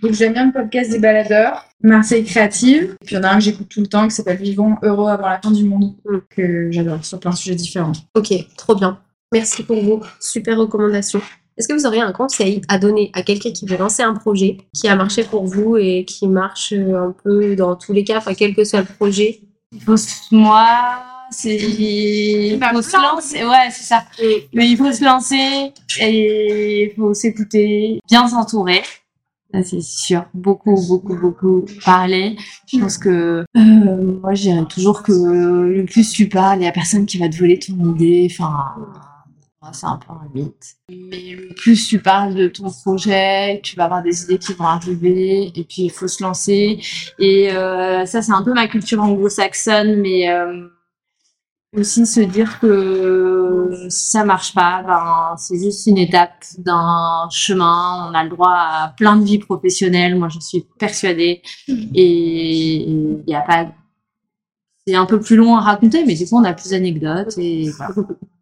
Donc, 0.00 0.12
j'aime 0.12 0.32
bien 0.32 0.46
le 0.46 0.52
podcast 0.52 0.90
des 0.90 0.98
baladeurs, 0.98 1.66
Marseille 1.82 2.24
Créative. 2.24 2.96
Et 3.02 3.04
puis, 3.04 3.16
il 3.16 3.18
y 3.18 3.20
en 3.20 3.24
a 3.24 3.28
un 3.30 3.34
que 3.34 3.40
j'écoute 3.42 3.68
tout 3.68 3.80
le 3.80 3.86
temps 3.86 4.08
qui 4.08 4.14
s'appelle 4.14 4.38
Vivons 4.38 4.76
heureux 4.82 5.10
avant 5.10 5.28
la 5.28 5.40
fin 5.42 5.50
du 5.50 5.64
monde, 5.64 5.94
Mm. 6.06 6.18
que 6.30 6.70
j'adore 6.70 7.04
sur 7.04 7.20
plein 7.20 7.32
de 7.32 7.36
sujets 7.36 7.54
différents. 7.54 7.92
Ok, 8.14 8.32
trop 8.56 8.74
bien. 8.74 8.98
Merci 9.32 9.62
pour 9.64 9.82
vos 9.82 10.00
super 10.20 10.56
recommandations. 10.56 11.20
Est-ce 11.58 11.68
que 11.68 11.72
vous 11.74 11.86
auriez 11.86 12.02
un 12.02 12.12
conseil 12.12 12.60
à 12.68 12.78
donner 12.78 13.10
à 13.14 13.22
quelqu'un 13.22 13.50
qui 13.50 13.66
veut 13.66 13.76
lancer 13.78 14.02
un 14.02 14.14
projet 14.14 14.58
qui 14.74 14.88
a 14.88 14.96
marché 14.96 15.24
pour 15.24 15.44
vous 15.46 15.76
et 15.76 16.04
qui 16.04 16.28
marche 16.28 16.72
euh, 16.72 17.08
un 17.08 17.14
peu 17.24 17.56
dans 17.56 17.76
tous 17.76 17.92
les 17.92 18.04
cas, 18.04 18.18
enfin 18.18 18.34
quel 18.34 18.54
que 18.54 18.62
soit 18.64 18.80
le 18.80 18.86
projet? 18.86 19.40
Il 19.72 19.80
faut 19.80 19.96
se- 19.96 20.32
moi, 20.34 20.66
c'est, 21.30 21.56
il 21.56 22.58
Bah, 22.58 22.70
faut 22.72 22.82
se 22.82 22.96
lancer, 22.96 23.44
ouais, 23.44 23.68
c'est 23.70 23.84
ça. 23.84 24.04
Mais 24.54 24.68
il 24.68 24.76
faut 24.76 24.92
se 24.92 25.02
lancer 25.04 25.72
et 26.00 26.84
il 26.84 26.94
faut 26.94 27.14
s'écouter, 27.14 28.00
bien 28.08 28.28
s'entourer. 28.28 28.82
Ça, 29.54 29.62
c'est 29.62 29.80
sûr. 29.80 30.24
Beaucoup, 30.34 30.74
beaucoup, 30.88 31.16
beaucoup 31.16 31.64
parler. 31.84 32.36
Je 32.70 32.78
pense 32.78 32.98
que 32.98 33.44
euh, 33.56 34.18
moi, 34.20 34.34
je 34.34 34.42
dirais 34.42 34.64
toujours 34.68 35.02
que 35.02 35.12
le 35.12 35.84
plus 35.86 36.10
tu 36.12 36.28
parles, 36.28 36.60
il 36.60 36.64
y 36.64 36.68
a 36.68 36.72
personne 36.72 37.06
qui 37.06 37.16
va 37.18 37.28
te 37.28 37.36
voler 37.36 37.58
ton 37.58 37.72
idée. 37.94 38.28
Enfin, 38.30 38.56
c'est 39.72 39.86
un 39.86 39.98
peu 39.98 40.12
un 40.12 40.28
mythe. 40.34 40.76
Mais 40.90 41.36
plus 41.56 41.88
tu 41.88 41.98
parles 42.00 42.34
de 42.34 42.48
ton 42.48 42.70
projet, 42.70 43.60
tu 43.62 43.76
vas 43.76 43.84
avoir 43.84 44.02
des 44.02 44.24
idées 44.24 44.38
qui 44.38 44.52
vont 44.54 44.64
arriver. 44.66 45.52
Et 45.54 45.64
puis, 45.64 45.82
il 45.82 45.90
faut 45.90 46.08
se 46.08 46.22
lancer. 46.22 46.80
Et 47.18 47.52
euh, 47.52 48.06
ça, 48.06 48.22
c'est 48.22 48.32
un 48.32 48.42
peu 48.42 48.52
ma 48.52 48.68
culture 48.68 49.02
anglo-saxonne, 49.02 49.96
mais 50.00 50.28
euh, 50.30 50.68
aussi 51.76 52.06
se 52.06 52.20
dire 52.20 52.58
que 52.60 53.70
si 53.88 54.10
ça 54.10 54.24
marche 54.24 54.54
pas, 54.54 54.82
ben, 54.82 55.34
c'est 55.38 55.58
juste 55.58 55.86
une 55.86 55.98
étape 55.98 56.44
d'un 56.58 57.28
chemin. 57.30 58.08
On 58.10 58.14
a 58.14 58.24
le 58.24 58.30
droit 58.30 58.54
à 58.54 58.94
plein 58.96 59.16
de 59.16 59.24
vies 59.24 59.38
professionnelles. 59.38 60.16
Moi, 60.16 60.28
j'en 60.28 60.40
suis 60.40 60.66
persuadée. 60.78 61.42
Et 61.68 62.76
il 62.76 63.24
n'y 63.26 63.34
a 63.34 63.42
pas 63.42 63.66
c'est 64.86 64.94
un 64.94 65.06
peu 65.06 65.18
plus 65.18 65.36
long 65.36 65.56
à 65.56 65.60
raconter, 65.60 66.04
mais 66.04 66.14
du 66.14 66.24
coup, 66.26 66.36
on 66.36 66.44
a 66.44 66.52
plus 66.52 66.70
d'anecdotes 66.70 67.36
et 67.38 67.70
voilà. 67.70 67.94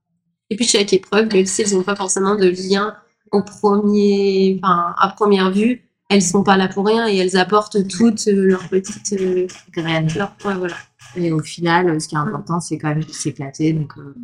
Et 0.51 0.57
puis 0.57 0.67
chaque 0.67 0.93
épreuve, 0.93 1.33
même 1.33 1.47
si 1.47 1.63
elles 1.63 1.73
n'ont 1.75 1.83
pas 1.83 1.97
forcément 1.97 2.35
de 2.37 2.49
lien 2.49 2.95
au 3.33 3.43
premier, 3.43 4.61
enfin, 4.63 4.95
à 4.99 5.09
première 5.09 5.51
vue, 5.51 5.83
elles 6.11 6.23
sont 6.23 6.45
pas 6.45 6.57
là 6.57 6.69
pour 6.69 6.87
rien 6.87 7.09
et 7.09 7.17
elles 7.17 7.37
apportent 7.37 7.89
toutes 7.89 8.29
euh, 8.29 8.47
leurs 8.47 8.69
petites 8.69 9.15
euh, 9.15 9.47
graines. 9.73 10.09
leur- 10.15 10.37
ouais, 10.45 10.55
voilà. 10.55 10.77
Et 11.17 11.33
au 11.33 11.41
final, 11.41 12.01
ce 12.01 12.07
qui 12.09 12.15
est 12.15 12.19
important, 12.19 12.61
c'est 12.61 12.79
quand 12.79 12.89
même 12.91 13.03
de 13.03 13.13
s'éclater. 13.13 13.73
Donc, 13.73 13.93
euh, 13.97 14.15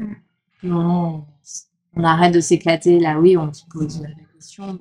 non, 0.62 1.24
on 1.96 2.04
arrête 2.04 2.35
de 2.35 2.40
s'éclater. 2.40 3.00
Là, 3.00 3.18
oui, 3.18 3.37
on 3.37 3.52
se 3.52 3.64
pose 3.70 4.00
la 4.02 4.09
question. 4.37 4.78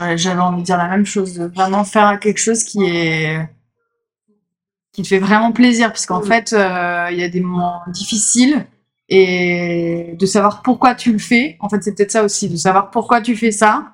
Ouais, 0.00 0.18
J'avais 0.18 0.40
envie 0.40 0.60
de 0.62 0.66
dire 0.66 0.78
la 0.78 0.88
même 0.88 1.06
chose, 1.06 1.34
de 1.34 1.44
vraiment 1.44 1.84
faire 1.84 2.18
quelque 2.20 2.38
chose 2.40 2.64
qui 2.64 2.82
est 2.84 3.48
qui 4.92 5.02
te 5.02 5.08
fait 5.08 5.18
vraiment 5.20 5.52
plaisir, 5.52 5.88
parce 5.88 6.04
qu'en 6.04 6.20
Mm. 6.20 6.24
fait, 6.26 6.52
euh, 6.52 7.08
il 7.12 7.18
y 7.18 7.22
a 7.22 7.28
des 7.30 7.40
moments 7.40 7.80
difficiles 7.88 8.66
et 9.14 10.14
de 10.18 10.26
savoir 10.26 10.62
pourquoi 10.62 10.94
tu 10.94 11.12
le 11.12 11.18
fais. 11.18 11.56
En 11.60 11.68
fait, 11.68 11.82
c'est 11.82 11.94
peut-être 11.94 12.12
ça 12.12 12.24
aussi, 12.24 12.48
de 12.48 12.56
savoir 12.56 12.90
pourquoi 12.90 13.20
tu 13.20 13.36
fais 13.36 13.52
ça. 13.52 13.92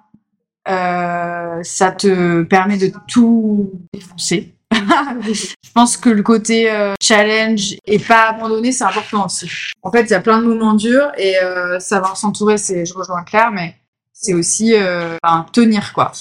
euh, 0.68 1.60
ça 1.62 1.92
te 1.92 2.42
permet 2.44 2.76
de 2.78 2.92
tout 3.08 3.70
défoncer. 3.92 4.54
Je 4.72 5.72
pense 5.74 5.96
que 5.96 6.10
le 6.10 6.22
côté 6.22 6.70
euh, 6.70 6.94
challenge 7.02 7.74
et 7.86 7.98
pas 7.98 8.28
abandonner, 8.30 8.70
c'est 8.72 8.84
important 8.84 9.26
aussi. 9.26 9.50
En 9.82 9.90
fait, 9.90 10.02
il 10.04 10.10
y 10.10 10.14
a 10.14 10.20
plein 10.20 10.40
de 10.40 10.46
moments 10.46 10.74
durs 10.74 11.10
et 11.16 11.36
euh, 11.42 11.80
savoir 11.80 12.16
s'entourer, 12.16 12.58
c'est, 12.58 12.84
je 12.86 12.94
rejoins 12.94 13.24
Claire, 13.24 13.50
mais 13.50 13.76
c'est 14.12 14.34
aussi 14.34 14.74
euh, 14.74 15.16
tenir 15.52 15.92
quoi. 15.94 16.12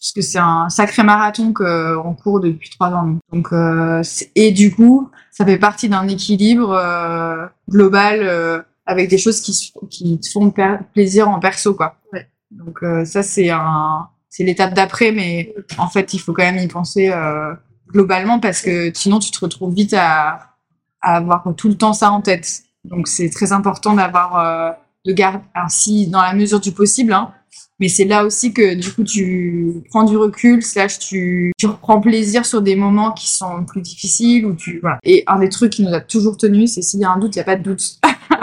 Parce 0.00 0.12
que 0.14 0.22
c'est 0.22 0.38
un 0.38 0.68
sacré 0.70 1.02
marathon 1.02 1.52
qu'on 1.52 2.14
court 2.14 2.40
depuis 2.40 2.70
trois 2.70 2.90
ans. 2.90 3.18
Donc, 3.32 3.48
euh, 3.52 4.02
et 4.36 4.52
du 4.52 4.72
coup, 4.72 5.10
ça 5.36 5.44
fait 5.44 5.58
partie 5.58 5.90
d'un 5.90 6.08
équilibre 6.08 6.72
euh, 6.72 7.46
global 7.68 8.20
euh, 8.22 8.62
avec 8.86 9.10
des 9.10 9.18
choses 9.18 9.42
qui, 9.42 9.52
qui 9.90 10.18
te 10.18 10.30
font 10.30 10.50
plaisir 10.94 11.28
en 11.28 11.38
perso 11.40 11.74
quoi. 11.74 11.96
Ouais. 12.12 12.26
Donc 12.50 12.82
euh, 12.82 13.04
ça 13.04 13.22
c'est 13.22 13.50
un, 13.50 14.08
c'est 14.30 14.44
l'étape 14.44 14.72
d'après, 14.72 15.12
mais 15.12 15.54
en 15.76 15.88
fait 15.88 16.14
il 16.14 16.20
faut 16.20 16.32
quand 16.32 16.42
même 16.42 16.56
y 16.56 16.68
penser 16.68 17.10
euh, 17.10 17.52
globalement 17.88 18.40
parce 18.40 18.62
que 18.62 18.90
sinon 18.94 19.18
tu 19.18 19.30
te 19.30 19.38
retrouves 19.40 19.74
vite 19.74 19.92
à, 19.92 20.54
à 21.02 21.16
avoir 21.16 21.44
tout 21.54 21.68
le 21.68 21.76
temps 21.76 21.92
ça 21.92 22.10
en 22.12 22.22
tête. 22.22 22.62
Donc 22.84 23.06
c'est 23.06 23.28
très 23.28 23.52
important 23.52 23.92
d'avoir 23.92 24.38
euh, 24.38 24.70
de 25.04 25.12
garder 25.12 25.44
ainsi 25.54 26.06
dans 26.06 26.22
la 26.22 26.32
mesure 26.32 26.60
du 26.60 26.72
possible. 26.72 27.12
Hein, 27.12 27.34
mais 27.78 27.88
c'est 27.88 28.04
là 28.04 28.24
aussi 28.24 28.52
que 28.54 28.74
du 28.74 28.90
coup 28.92 29.04
tu 29.04 29.82
prends 29.90 30.04
du 30.04 30.16
recul, 30.16 30.62
slash 30.62 30.98
tu, 30.98 31.52
tu 31.58 31.66
reprends 31.66 32.00
plaisir 32.00 32.46
sur 32.46 32.62
des 32.62 32.74
moments 32.76 33.12
qui 33.12 33.28
sont 33.30 33.64
plus 33.66 33.82
difficiles 33.82 34.46
ou 34.46 34.54
tu 34.54 34.80
voilà. 34.80 34.98
Et 35.04 35.24
un 35.26 35.38
des 35.38 35.48
trucs 35.48 35.72
qui 35.74 35.82
nous 35.82 35.92
a 35.92 36.00
toujours 36.00 36.36
tenus, 36.36 36.72
c'est 36.72 36.82
s'il 36.82 37.00
y 37.00 37.04
a 37.04 37.10
un 37.10 37.18
doute, 37.18 37.36
il 37.36 37.38
n'y 37.38 37.42
a 37.42 37.44
pas 37.44 37.56
de 37.56 37.62
doute. 37.62 37.98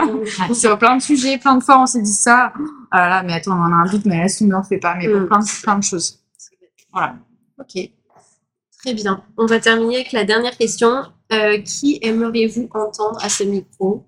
sur 0.54 0.78
plein 0.78 0.96
de 0.96 1.02
sujets, 1.02 1.38
plein 1.38 1.56
de 1.56 1.62
fois 1.64 1.82
on 1.82 1.86
s'est 1.86 2.02
dit 2.02 2.12
ça. 2.12 2.52
Ah 2.90 2.98
là 3.00 3.08
là, 3.08 3.22
mais 3.24 3.32
attends, 3.32 3.56
on 3.58 3.62
en 3.62 3.72
a 3.72 3.76
un 3.76 3.86
doute, 3.90 4.04
mais 4.04 4.22
laisse 4.22 4.38
tomber, 4.38 4.54
on 4.54 4.62
fait 4.62 4.78
pas. 4.78 4.94
Mais 4.96 5.08
pour 5.08 5.20
Mm. 5.20 5.26
plein 5.26 5.38
de, 5.40 5.62
plein 5.62 5.78
de 5.78 5.82
choses. 5.84 6.20
Voilà. 6.92 7.16
Ok. 7.58 7.90
Très 8.84 8.94
bien. 8.94 9.22
On 9.36 9.46
va 9.46 9.58
terminer 9.58 9.96
avec 9.96 10.12
la 10.12 10.24
dernière 10.24 10.56
question. 10.56 10.90
Euh, 11.32 11.58
qui 11.62 11.98
aimeriez-vous 12.02 12.68
entendre 12.74 13.18
à 13.22 13.28
ce 13.30 13.42
micro? 13.44 14.04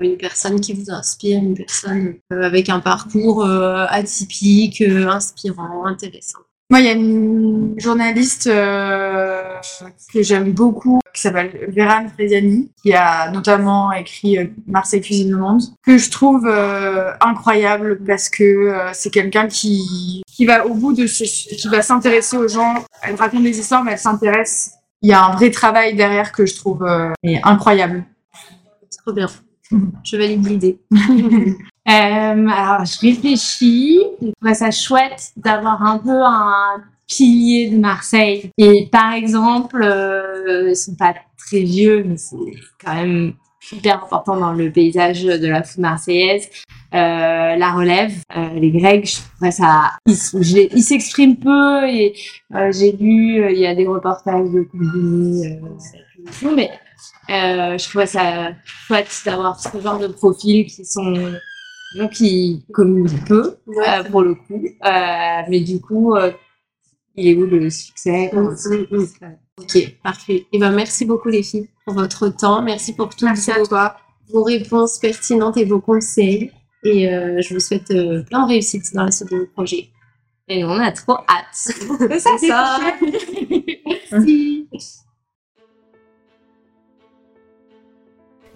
Une 0.00 0.16
personne 0.16 0.60
qui 0.60 0.72
vous 0.72 0.90
inspire, 0.90 1.38
une 1.38 1.54
personne 1.54 2.14
euh, 2.32 2.42
avec 2.42 2.68
un 2.68 2.80
parcours 2.80 3.44
euh, 3.44 3.84
atypique, 3.88 4.80
euh, 4.80 5.08
inspirant, 5.08 5.84
intéressant. 5.84 6.40
Moi, 6.70 6.78
il 6.78 6.86
y 6.86 6.88
a 6.88 6.92
une 6.92 7.74
journaliste 7.78 8.46
euh, 8.46 9.42
que 10.14 10.22
j'aime 10.22 10.52
beaucoup, 10.52 11.00
qui 11.12 11.20
s'appelle 11.20 11.68
Vera 11.76 12.08
Frediani, 12.14 12.70
qui 12.80 12.92
a 12.92 13.28
notamment 13.32 13.90
écrit 13.90 14.38
Marseille 14.68 15.00
cuisine 15.00 15.32
le 15.32 15.36
monde, 15.36 15.62
que 15.84 15.98
je 15.98 16.08
trouve 16.08 16.46
euh, 16.46 17.12
incroyable 17.20 17.98
parce 18.06 18.28
que 18.28 18.44
euh, 18.44 18.90
c'est 18.92 19.10
quelqu'un 19.10 19.48
qui 19.48 20.22
qui 20.28 20.46
va 20.46 20.64
au 20.64 20.74
bout 20.74 20.92
de 20.92 21.08
ses, 21.08 21.24
qui 21.24 21.66
va 21.66 21.82
s'intéresser 21.82 22.36
aux 22.36 22.46
gens. 22.46 22.74
Elle 23.02 23.16
raconte 23.16 23.42
des 23.42 23.58
histoires, 23.58 23.82
mais 23.82 23.92
elle 23.92 23.98
s'intéresse. 23.98 24.70
Il 25.02 25.10
y 25.10 25.12
a 25.12 25.24
un 25.24 25.34
vrai 25.34 25.50
travail 25.50 25.96
derrière 25.96 26.30
que 26.30 26.46
je 26.46 26.54
trouve 26.54 26.86
incroyable. 27.42 28.04
Trop 29.04 29.12
bien. 29.12 29.28
Je 30.04 30.16
valide 30.16 30.46
l'idée. 30.46 30.78
Euh, 31.88 31.92
alors, 32.46 32.84
je 32.84 33.00
réfléchis. 33.00 34.00
Je 34.20 34.30
trouverais 34.32 34.54
ça 34.54 34.70
chouette 34.70 35.32
d'avoir 35.36 35.82
un 35.82 35.98
peu 35.98 36.22
un 36.22 36.82
pilier 37.08 37.70
de 37.70 37.78
Marseille. 37.78 38.50
Et 38.58 38.88
par 38.92 39.12
exemple, 39.12 39.82
euh, 39.82 40.68
ils 40.70 40.76
sont 40.76 40.94
pas 40.94 41.14
très 41.36 41.62
vieux, 41.62 42.04
mais 42.04 42.16
c'est 42.16 42.36
quand 42.84 42.94
même 42.94 43.32
hyper 43.72 44.04
important 44.04 44.36
dans 44.36 44.52
le 44.52 44.70
paysage 44.70 45.24
de 45.24 45.48
la 45.48 45.62
foot 45.62 45.78
marseillaise. 45.78 46.48
Euh, 46.94 47.56
la 47.56 47.72
relève, 47.72 48.12
euh, 48.36 48.54
les 48.54 48.70
Grecs, 48.70 49.18
je 49.42 49.50
ça. 49.50 49.92
Ils, 50.06 50.82
s'expriment 50.82 51.36
peu 51.36 51.88
et 51.88 52.14
j'ai 52.70 52.92
lu, 52.92 53.52
il 53.52 53.58
y 53.58 53.66
a 53.66 53.74
des 53.74 53.86
reportages 53.86 54.50
de 54.50 54.62
tout, 56.40 56.54
mais 56.54 56.70
euh, 57.30 57.78
je 57.78 57.88
trouvais 57.88 58.06
ça 58.06 58.52
chouette 58.64 59.22
d'avoir 59.24 59.58
ce 59.60 59.80
genre 59.80 59.98
de 59.98 60.06
profils 60.08 60.66
qui 60.66 60.84
sont 60.84 61.14
gens 61.96 62.08
qui 62.08 62.64
communiquent 62.72 63.24
peu 63.26 63.56
euh, 63.68 64.04
pour 64.04 64.22
le 64.22 64.34
coup, 64.34 64.62
euh, 64.84 65.42
mais 65.48 65.60
du 65.60 65.80
coup, 65.80 66.14
il 67.16 67.26
est 67.28 67.34
où 67.34 67.46
le 67.46 67.68
succès? 67.70 68.30
Ça- 68.32 68.70
Mm, 68.70 68.86
mm, 68.90 68.96
mm. 68.96 69.36
Ok, 69.58 69.96
parfait. 70.02 70.46
Et 70.52 70.58
ben 70.58 70.70
merci 70.70 71.04
beaucoup 71.04 71.28
les 71.28 71.42
filles 71.42 71.68
pour 71.84 71.94
votre 71.94 72.28
temps. 72.28 72.62
Merci 72.62 72.94
pour 72.94 73.10
toutes 73.10 73.22
Merci 73.22 73.50
à 73.52 73.58
vos, 73.58 73.66
toi. 73.66 73.96
vos 74.32 74.42
réponses 74.44 74.98
pertinentes 74.98 75.56
et 75.58 75.64
vos 75.64 75.80
conseils. 75.80 76.50
Et 76.84 77.06
je 77.08 77.52
vous 77.54 77.60
souhaite 77.60 77.88
plein 78.28 78.44
de 78.44 78.48
réussite 78.48 78.94
dans 78.94 79.04
la 79.04 79.10
suite 79.10 79.30
de 79.30 79.36
vos 79.38 79.46
projets. 79.46 79.90
Et 80.48 80.64
on 80.64 80.70
a 80.80 80.90
trop 80.92 81.18
hâte. 81.28 81.52
C'est 82.18 82.38
ça. 82.46 82.78
Merci. 84.12 84.59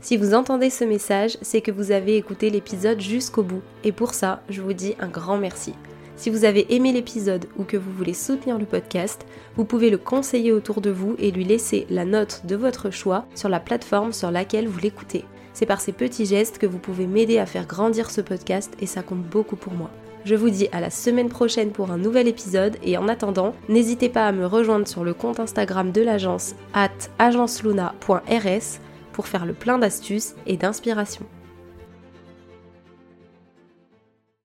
Si 0.05 0.19
vous 0.19 0.35
entendez 0.35 0.69
ce 0.69 0.85
message, 0.85 1.39
c'est 1.41 1.63
que 1.63 1.71
vous 1.71 1.91
avez 1.91 2.19
écouté 2.19 2.51
l'épisode 2.51 3.01
jusqu'au 3.01 3.43
bout. 3.43 3.63
Et 3.85 3.91
pour 3.91 4.13
ça, 4.13 4.43
je 4.51 4.61
vous 4.61 4.75
dis 4.75 4.95
un 5.01 5.09
grand 5.09 5.39
merci. 5.39 5.73
Si 6.17 6.29
vous 6.29 6.45
avez 6.45 6.75
aimé 6.75 6.93
l'épisode 6.93 7.47
ou 7.57 7.65
que 7.65 7.79
vous 7.79 7.91
voulez 7.91 8.13
soutenir 8.13 8.59
le 8.59 8.67
podcast, 8.67 9.25
vous 9.57 9.65
pouvez 9.65 9.89
le 9.89 9.97
conseiller 9.97 10.53
autour 10.53 10.83
de 10.83 10.91
vous 10.91 11.17
et 11.19 11.31
lui 11.31 11.45
laisser 11.45 11.87
la 11.89 12.05
note 12.05 12.43
de 12.45 12.55
votre 12.55 12.91
choix 12.91 13.25
sur 13.35 13.49
la 13.49 13.61
plateforme 13.61 14.13
sur 14.13 14.31
laquelle 14.31 14.69
vous 14.69 14.79
l'écoutez. 14.79 15.25
C'est 15.55 15.65
par 15.65 15.81
ces 15.81 15.93
petits 15.93 16.27
gestes 16.27 16.59
que 16.59 16.67
vous 16.67 16.79
pouvez 16.79 17.07
m'aider 17.07 17.39
à 17.39 17.47
faire 17.47 17.67
grandir 17.67 18.11
ce 18.11 18.21
podcast 18.21 18.75
et 18.81 18.87
ça 18.87 19.03
compte 19.03 19.23
beaucoup 19.23 19.57
pour 19.57 19.73
moi. 19.73 19.89
Je 20.27 20.35
vous 20.35 20.51
dis 20.51 20.69
à 20.73 20.81
la 20.81 20.91
semaine 20.91 21.31
prochaine 21.31 21.71
pour 21.71 21.91
un 21.91 21.97
nouvel 21.97 22.29
épisode 22.29 22.77
et 22.83 22.99
en 22.99 23.09
attendant, 23.09 23.55
n'hésitez 23.71 24.11
pas 24.11 24.27
à 24.27 24.33
me 24.33 24.45
rejoindre 24.45 24.87
sur 24.87 25.03
le 25.03 25.15
compte 25.15 25.41
Instagram 25.41 25.93
de 25.93 26.03
l'agence 26.03 26.55
at 26.75 26.91
agenceluna.rs 27.19 28.81
pour 29.15 29.29
faire 29.29 29.47
le 29.47 29.55
plein 29.55 29.79
d'astuces 29.79 30.35
et 30.47 30.59
d'inspiration. 30.59 31.25